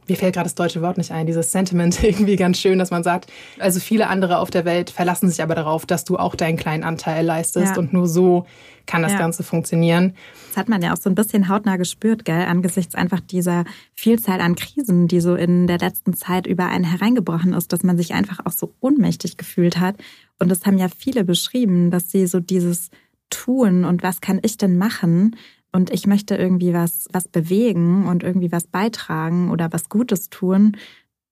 mir 0.08 0.16
fällt 0.16 0.34
gerade 0.34 0.46
das 0.46 0.54
deutsche 0.54 0.80
Wort 0.80 0.96
nicht 0.96 1.10
ein, 1.10 1.26
dieses 1.26 1.52
Sentiment 1.52 2.02
irgendwie 2.02 2.36
ganz 2.36 2.58
schön, 2.58 2.78
dass 2.78 2.90
man 2.90 3.04
sagt, 3.04 3.30
also 3.58 3.78
viele 3.78 4.08
andere 4.08 4.38
auf 4.38 4.50
der 4.50 4.64
Welt 4.64 4.88
verlassen 4.88 5.28
sich 5.28 5.42
aber 5.42 5.54
darauf, 5.54 5.84
dass 5.84 6.04
du 6.04 6.16
auch 6.16 6.34
deinen 6.34 6.56
kleinen 6.56 6.82
Anteil 6.82 7.24
leistest 7.24 7.76
ja. 7.76 7.78
und 7.78 7.92
nur 7.92 8.08
so 8.08 8.46
kann 8.86 9.02
das 9.02 9.12
ja. 9.12 9.18
Ganze 9.18 9.42
funktionieren. 9.42 10.14
Das 10.48 10.58
hat 10.58 10.68
man 10.68 10.80
ja 10.82 10.92
auch 10.92 10.98
so 10.98 11.10
ein 11.10 11.14
bisschen 11.14 11.48
hautnah 11.48 11.76
gespürt, 11.76 12.24
gell, 12.24 12.42
angesichts 12.42 12.94
einfach 12.94 13.20
dieser 13.20 13.64
Vielzahl 13.94 14.40
an 14.40 14.56
Krisen, 14.56 15.08
die 15.08 15.20
so 15.20 15.34
in 15.34 15.66
der 15.66 15.78
letzten 15.78 16.14
Zeit 16.14 16.46
über 16.46 16.68
einen 16.68 16.84
hereingebrochen 16.84 17.52
ist, 17.52 17.72
dass 17.72 17.82
man 17.82 17.96
sich 17.96 18.14
einfach 18.14 18.44
auch 18.44 18.52
so 18.52 18.74
ohnmächtig 18.80 19.36
gefühlt 19.36 19.78
hat. 19.78 19.96
Und 20.38 20.50
das 20.50 20.64
haben 20.64 20.78
ja 20.78 20.88
viele 20.88 21.24
beschrieben, 21.24 21.90
dass 21.90 22.10
sie 22.10 22.26
so 22.26 22.40
dieses 22.40 22.90
tun 23.30 23.84
und 23.84 24.02
was 24.02 24.20
kann 24.20 24.38
ich 24.42 24.56
denn 24.56 24.78
machen, 24.78 25.36
und 25.74 25.90
ich 25.90 26.06
möchte 26.06 26.36
irgendwie 26.36 26.72
was, 26.72 27.08
was 27.12 27.26
bewegen 27.26 28.06
und 28.06 28.22
irgendwie 28.22 28.52
was 28.52 28.68
beitragen 28.68 29.50
oder 29.50 29.72
was 29.72 29.88
Gutes 29.88 30.30
tun, 30.30 30.76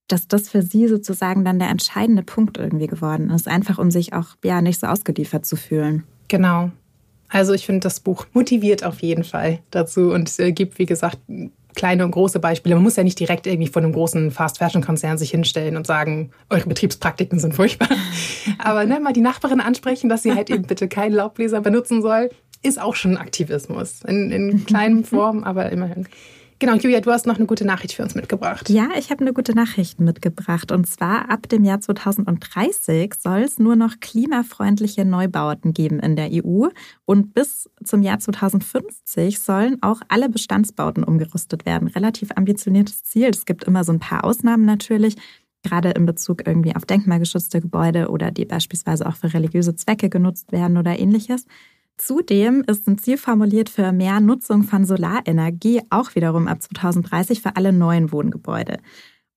dass 0.09 0.27
das 0.27 0.49
für 0.49 0.63
sie 0.63 0.89
sozusagen 0.89 1.45
dann 1.45 1.61
der 1.61 1.69
entscheidende 1.69 2.25
Punkt 2.25 2.59
irgendwie 2.59 2.89
geworden 2.89 3.31
ist, 3.31 3.47
einfach 3.47 3.79
um 3.79 3.93
sich 3.93 4.15
auch 4.15 4.37
ja 4.43 4.61
nicht 4.61 4.81
so 4.81 4.89
ausgeliefert 4.89 5.47
zu 5.47 5.55
fühlen. 5.55 6.03
Genau. 6.27 6.73
Also 7.29 7.53
ich 7.53 7.65
finde, 7.65 7.81
das 7.81 8.01
Buch 8.01 8.27
motiviert 8.33 8.83
auf 8.83 9.01
jeden 9.01 9.23
Fall 9.23 9.61
dazu 9.71 10.11
und 10.13 10.37
gibt, 10.57 10.81
wie 10.81 10.87
gesagt, 10.87 11.19
kleine 11.77 12.05
und 12.05 12.11
große 12.11 12.41
Beispiele. 12.41 12.75
Man 12.75 12.83
muss 12.83 12.97
ja 12.97 13.05
nicht 13.05 13.21
direkt 13.21 13.47
irgendwie 13.47 13.71
von 13.71 13.85
einem 13.85 13.93
großen 13.93 14.33
Fast-Fashion-Konzern 14.33 15.19
sich 15.19 15.31
hinstellen 15.31 15.77
und 15.77 15.87
sagen, 15.87 16.33
eure 16.51 16.67
Betriebspraktiken 16.67 17.39
sind 17.39 17.55
furchtbar. 17.55 17.89
Aber 18.59 18.87
ne, 18.87 18.99
mal 18.99 19.13
die 19.13 19.21
Nachbarin 19.21 19.61
ansprechen, 19.61 20.09
dass 20.09 20.25
sie 20.25 20.35
halt 20.35 20.51
eben 20.51 20.65
bitte 20.65 20.89
keinen 20.89 21.15
Laubbläser 21.15 21.61
benutzen 21.61 22.03
soll 22.03 22.29
ist 22.63 22.81
auch 22.81 22.95
schon 22.95 23.17
Aktivismus. 23.17 24.03
In, 24.03 24.31
in 24.31 24.65
kleinen 24.67 25.05
Form, 25.05 25.45
aber 25.45 25.71
immerhin. 25.71 26.07
Genau, 26.63 26.77
Julia, 26.77 27.01
du 27.01 27.11
hast 27.11 27.27
noch 27.27 27.39
eine 27.39 27.47
gute 27.47 27.65
Nachricht 27.65 27.95
für 27.95 28.05
uns 28.05 28.15
mitgebracht. 28.15 28.71
Ja, 28.71 28.91
ich 28.97 29.11
habe 29.11 29.23
eine 29.23 29.33
gute 29.33 29.53
Nachricht 29.53 29.99
mitgebracht. 29.99 30.71
Und 30.71 30.87
zwar 30.87 31.29
ab 31.29 31.49
dem 31.49 31.65
Jahr 31.65 31.81
2030 31.81 33.15
soll 33.15 33.41
es 33.41 33.59
nur 33.59 33.75
noch 33.75 33.99
klimafreundliche 33.99 35.05
Neubauten 35.05 35.73
geben 35.73 35.99
in 35.99 36.15
der 36.15 36.31
EU. 36.31 36.69
Und 37.05 37.35
bis 37.35 37.69
zum 37.83 38.03
Jahr 38.03 38.21
2050 38.21 39.41
sollen 39.41 39.83
auch 39.83 40.03
alle 40.07 40.29
Bestandsbauten 40.29 41.03
umgerüstet 41.03 41.67
werden. 41.67 41.89
Relativ 41.89 42.31
ambitioniertes 42.37 43.03
Ziel. 43.03 43.31
Es 43.31 43.45
gibt 43.45 43.65
immer 43.65 43.83
so 43.83 43.91
ein 43.91 43.99
paar 43.99 44.23
Ausnahmen 44.23 44.65
natürlich. 44.65 45.17
Gerade 45.65 45.91
in 45.91 46.07
Bezug 46.07 46.47
irgendwie 46.47 46.77
auf 46.77 46.85
denkmalgeschützte 46.85 47.61
Gebäude 47.61 48.09
oder 48.09 48.31
die 48.31 48.45
beispielsweise 48.45 49.07
auch 49.07 49.17
für 49.17 49.35
religiöse 49.35 49.75
Zwecke 49.75 50.09
genutzt 50.09 50.53
werden 50.53 50.77
oder 50.77 50.97
ähnliches. 50.97 51.45
Zudem 51.99 52.65
ist 52.67 52.89
ein 52.89 52.99
Ziel 52.99 53.17
formuliert 53.17 53.71
für 53.71 53.93
mehr 53.93 54.21
Nutzung 54.21 54.65
von 54.65 54.85
Solarenergie, 54.85 55.83
auch 55.91 56.15
wiederum 56.15 56.49
ab 56.49 56.61
2030 56.61 57.41
für 57.43 57.57
alle 57.57 57.73
neuen 57.73 58.11
Wohngebäude. 58.13 58.79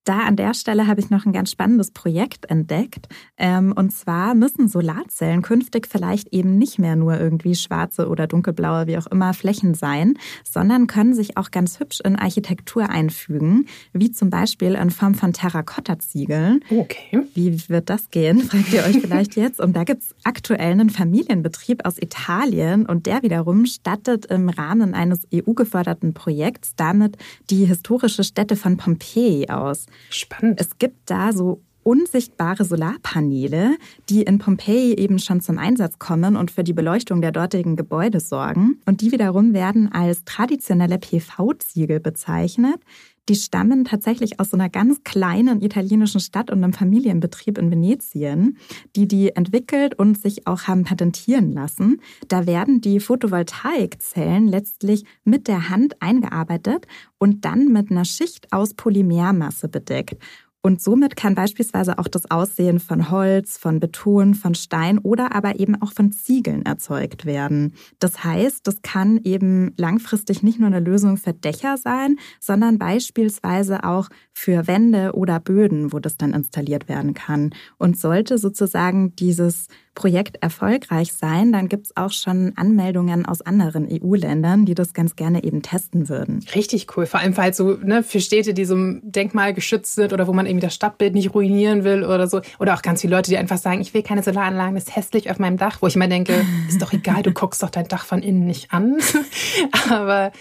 Da 0.06 0.20
an 0.20 0.36
der 0.36 0.54
Stelle 0.54 0.86
habe 0.86 1.02
ich 1.02 1.10
noch 1.10 1.26
ein 1.26 1.34
ganz 1.34 1.50
spannendes 1.50 1.89
Projekt 1.89 2.46
entdeckt. 2.46 3.10
Ähm, 3.38 3.74
und 3.76 3.91
zwar 3.91 4.36
müssen 4.36 4.68
Solarzellen 4.68 5.41
künftig 5.41 5.88
vielleicht 5.88 6.32
eben 6.32 6.60
nicht 6.60 6.78
mehr 6.78 6.96
nur 6.96 7.20
irgendwie 7.20 7.56
schwarze 7.56 8.08
oder 8.08 8.28
dunkelblaue, 8.28 8.86
wie 8.86 9.00
auch 9.00 9.08
immer, 9.08 9.34
Flächen 9.34 9.74
sein, 9.74 10.13
sondern 10.48 10.86
können 10.86 11.15
sich 11.15 11.38
auch 11.38 11.50
ganz 11.50 11.80
hübsch 11.80 12.02
in 12.02 12.15
Architektur 12.15 12.88
einfügen, 12.88 13.65
wie 13.94 14.12
zum 14.12 14.30
Beispiel 14.30 14.76
in 14.76 14.91
Form 14.91 15.15
von 15.15 15.34
Terrakotta-Ziegeln. 15.34 16.63
Okay. 16.70 17.24
Wie 17.34 17.68
wird 17.68 17.89
das 17.89 18.12
gehen, 18.12 18.39
fragt 18.44 18.72
ihr 18.74 18.84
euch 18.84 19.00
vielleicht 19.02 19.36
jetzt. 19.36 19.60
Und 19.60 19.76
da 19.76 19.84
gibt 19.84 20.04
es 20.04 20.15
aktuell 20.24 20.72
einen 20.72 20.91
Familienbetrieb 20.91 21.84
aus 21.84 21.98
Italien 21.98 22.86
und 22.86 23.08
der 23.08 23.24
wiederum 23.24 23.65
stattet 23.65 24.28
im 24.28 24.50
Rahmen 24.50 24.94
eines 24.94 25.28
EU-geförderten 25.34 26.13
Projekts 26.13 26.76
damit 26.76 27.18
die 27.50 27.65
historische 27.65 28.24
Stätte 28.24 28.56
von 28.56 28.78
Pompeji 28.78 29.50
aus. 29.50 29.88
Spannend. 30.10 30.60
Es 30.60 30.77
gibt 30.77 31.10
da 31.10 31.34
so 31.34 31.62
unsichtbare 31.86 32.65
Solarpaneele, 32.65 33.77
die 34.10 34.23
in 34.23 34.39
Pompeji 34.39 34.95
eben 34.95 35.19
schon 35.19 35.39
zum 35.39 35.60
Einsatz 35.60 35.99
kommen 35.99 36.36
und 36.36 36.49
für 36.49 36.63
die 36.63 36.73
Beleuchtung 36.73 37.21
der 37.21 37.31
dortigen 37.31 37.75
Gebäude 37.75 38.19
sorgen. 38.19 38.81
Und 38.88 39.01
die 39.01 39.12
wiederum 39.12 39.53
werden 39.53 39.91
als 39.91 40.25
traditionelle 40.25 40.97
PV-Ziegel 40.97 41.99
bezeichnet. 41.99 42.81
Die 43.28 43.36
stammen 43.36 43.86
tatsächlich 43.86 44.40
aus 44.40 44.52
so 44.52 44.58
einer 44.58 44.70
ganz 44.70 45.04
kleinen 45.04 45.62
italienischen 45.62 46.20
Stadt 46.20 46.52
und 46.52 46.64
einem 46.64 46.74
Familienbetrieb 46.74 47.58
in 47.58 47.72
Venetien, 47.72 48.58
die 48.96 49.08
die 49.08 49.36
entwickelt 49.36 49.98
und 49.98 50.22
sich 50.22 50.46
auch 50.46 50.64
haben 50.64 50.84
patentieren 50.84 51.52
lassen. 51.52 52.02
Da 52.28 52.46
werden 52.46 52.82
die 52.82 53.00
Photovoltaikzellen 53.00 54.48
letztlich 54.48 55.06
mit 55.24 55.48
der 55.48 55.70
Hand 55.70 56.02
eingearbeitet 56.02 56.86
und 57.18 57.46
dann 57.46 57.70
mit 57.70 57.90
einer 57.90 58.06
Schicht 58.06 58.54
aus 58.54 58.76
Polymermasse 58.76 59.70
bedeckt. 59.70 60.22
Und 60.65 60.82
somit 60.82 61.15
kann 61.15 61.36
beispielsweise 61.36 61.99
auch 61.99 62.08
das 62.08 62.32
Aussehen 62.32 62.80
von 62.80 63.12
Holz, 63.12 63.56
von 63.56 63.80
Beton, 63.80 64.34
von 64.34 64.56
Stein 64.56 64.97
oder 64.97 65.36
aber 65.36 65.60
eben 65.60 65.80
auch 65.80 65.93
von 65.93 66.12
Ziegeln 66.12 66.65
erzeugt 66.65 67.28
werden. 67.28 67.75
Das 67.99 68.23
heißt, 68.23 68.65
das 68.65 68.82
kann 68.82 69.19
eben 69.23 69.75
langfristig 69.78 70.41
nicht 70.41 70.60
nur 70.60 70.65
eine 70.65 70.80
Lösung 70.80 71.17
für 71.17 71.34
Dächer 71.34 71.78
sein, 71.78 72.17
sondern 72.39 72.80
beispielsweise 72.80 73.84
auch 73.84 74.10
für 74.38 74.67
Wände 74.67 75.13
oder 75.13 75.39
Böden, 75.39 75.93
wo 75.93 76.00
das 76.00 76.17
dann 76.17 76.34
installiert 76.34 76.89
werden 76.89 77.13
kann. 77.13 77.52
Und 77.78 77.98
sollte 77.98 78.38
sozusagen 78.38 79.15
dieses 79.15 79.69
Projekt 79.95 80.43
erfolgreich 80.43 81.13
sein, 81.13 81.54
dann 81.54 81.69
gibt 81.69 81.88
es 81.88 81.95
auch 81.95 82.12
schon 82.12 82.52
Anmeldungen 82.58 83.26
aus 83.26 83.41
anderen 83.41 83.88
EU-Ländern, 83.89 84.65
die 84.65 84.76
das 84.76 84.93
ganz 84.93 85.15
gerne 85.15 85.45
eben 85.45 85.62
testen 85.62 86.10
würden. 86.10 86.45
Richtig 86.54 86.88
cool. 86.98 87.06
Vor 87.06 87.21
allem 87.21 87.36
halt 87.38 87.56
so 87.56 87.78
ne, 87.82 88.04
für 88.04 88.19
Städte, 88.19 88.54
die 88.54 88.65
so 88.65 88.76
Denkmal 89.02 89.54
geschützt 89.54 89.95
sind 89.95 90.12
oder 90.12 90.28
wo 90.28 90.34
man 90.34 90.45
irgendwie 90.45 90.65
das 90.65 90.76
Stadtbild 90.76 91.13
nicht 91.13 91.34
ruinieren 91.34 91.86
will 91.86 92.04
oder 92.04 92.28
so. 92.28 92.41
Oder 92.60 92.74
auch 92.76 92.82
ganz 92.82 93.02
viele 93.02 93.15
Leute, 93.15 93.32
die 93.32 93.38
einfach 93.38 93.58
sagen, 93.58 93.80
ich 93.80 93.93
will 93.93 94.04
keine 94.04 94.21
Solaranlagen, 94.21 94.76
das 94.76 94.89
ist 94.89 94.95
hässlich 94.98 95.32
auf 95.32 95.39
meinem 95.39 95.56
Dach. 95.56 95.78
Wo 95.82 95.88
ich 95.88 95.95
immer 95.95 96.10
denke, 96.10 96.45
ist 96.67 96.82
doch 96.82 96.91
egal, 96.91 97.24
du 97.24 97.32
guckst 97.32 97.63
doch 97.63 97.69
dein 97.69 97.88
Dach 97.88 98.06
von 98.06 98.21
innen 98.21 98.45
nicht 98.45 98.74
an. 98.74 98.98
Aber 99.89 100.34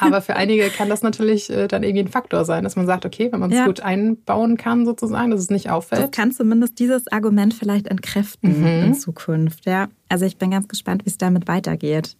aber 0.00 0.20
für 0.20 0.36
einige 0.36 0.68
kann 0.70 0.88
das 0.88 1.02
natürlich 1.02 1.50
äh, 1.50 1.68
dann 1.68 1.82
irgendwie 1.82 2.04
ein 2.04 2.08
Faktor 2.08 2.44
sein, 2.44 2.64
dass 2.64 2.76
man 2.76 2.86
sagt, 2.86 3.06
okay, 3.06 3.30
wenn 3.32 3.40
man 3.40 3.50
es 3.50 3.58
ja. 3.58 3.66
gut 3.66 3.80
einbauen 3.80 4.56
kann, 4.56 4.84
sozusagen, 4.84 5.30
dass 5.30 5.40
es 5.40 5.50
nicht 5.50 5.70
auffällt. 5.70 6.02
Das 6.02 6.10
kann 6.10 6.32
zumindest 6.32 6.78
dieses 6.78 7.08
Argument 7.08 7.54
vielleicht 7.54 7.86
entkräften 7.86 8.60
mhm. 8.60 8.84
in 8.84 8.94
Zukunft. 8.94 9.66
Ja, 9.66 9.88
also 10.08 10.24
ich 10.24 10.38
bin 10.38 10.50
ganz 10.50 10.68
gespannt, 10.68 11.04
wie 11.04 11.10
es 11.10 11.18
damit 11.18 11.48
weitergeht. 11.48 12.16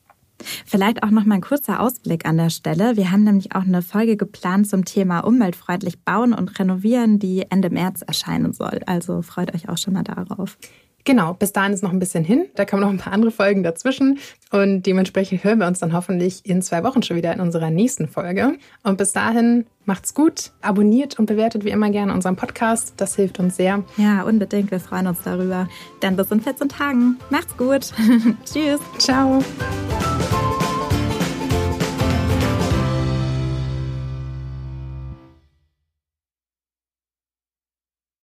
Vielleicht 0.67 1.03
auch 1.03 1.11
noch 1.11 1.25
mal 1.25 1.35
ein 1.35 1.41
kurzer 1.41 1.81
Ausblick 1.81 2.27
an 2.27 2.37
der 2.37 2.51
Stelle. 2.51 2.97
Wir 2.97 3.11
haben 3.11 3.25
nämlich 3.25 3.55
auch 3.55 3.63
eine 3.63 3.83
Folge 3.83 4.17
geplant 4.17 4.69
zum 4.69 4.85
Thema 4.85 5.21
umweltfreundlich 5.21 6.03
bauen 6.03 6.33
und 6.33 6.59
renovieren, 6.59 7.19
die 7.19 7.45
Ende 7.51 7.71
März 7.71 8.03
erscheinen 8.03 8.53
soll. 8.53 8.81
Also 8.87 9.23
freut 9.23 9.55
euch 9.55 9.69
auch 9.69 9.79
schon 9.79 9.95
mal 9.95 10.03
darauf. 10.03 10.57
Genau, 11.05 11.35
bis 11.35 11.53
dahin 11.53 11.73
ist 11.73 11.83
noch 11.83 11.93
ein 11.93 11.99
bisschen 11.99 12.25
hin. 12.25 12.47
Da 12.55 12.65
kommen 12.65 12.83
noch 12.83 12.91
ein 12.91 12.99
paar 12.99 13.13
andere 13.13 13.31
Folgen 13.31 13.63
dazwischen. 13.63 14.19
Und 14.51 14.83
dementsprechend 14.83 15.45
hören 15.45 15.59
wir 15.59 15.67
uns 15.67 15.79
dann 15.79 15.93
hoffentlich 15.93 16.45
in 16.45 16.63
zwei 16.63 16.83
Wochen 16.85 17.03
schon 17.03 17.17
wieder 17.17 17.33
in 17.33 17.41
unserer 17.41 17.71
nächsten 17.71 18.09
Folge. 18.09 18.59
Und 18.83 18.99
bis 18.99 19.13
dahin 19.13 19.67
macht's 19.85 20.15
gut, 20.15 20.53
abonniert 20.61 21.19
und 21.19 21.27
bewertet 21.27 21.65
wie 21.65 21.71
immer 21.71 21.91
gerne 21.91 22.13
unseren 22.13 22.37
Podcast. 22.37 22.95
Das 22.97 23.17
hilft 23.17 23.39
uns 23.39 23.57
sehr. 23.57 23.83
Ja, 23.97 24.23
unbedingt. 24.23 24.71
Wir 24.71 24.81
freuen 24.81 25.07
uns 25.07 25.23
darüber. 25.23 25.69
Dann 26.01 26.17
bis 26.17 26.31
in 26.31 26.41
14 26.41 26.69
Tagen. 26.69 27.19
Macht's 27.31 27.57
gut. 27.57 27.93
Tschüss. 28.45 28.81
Ciao. 28.99 29.43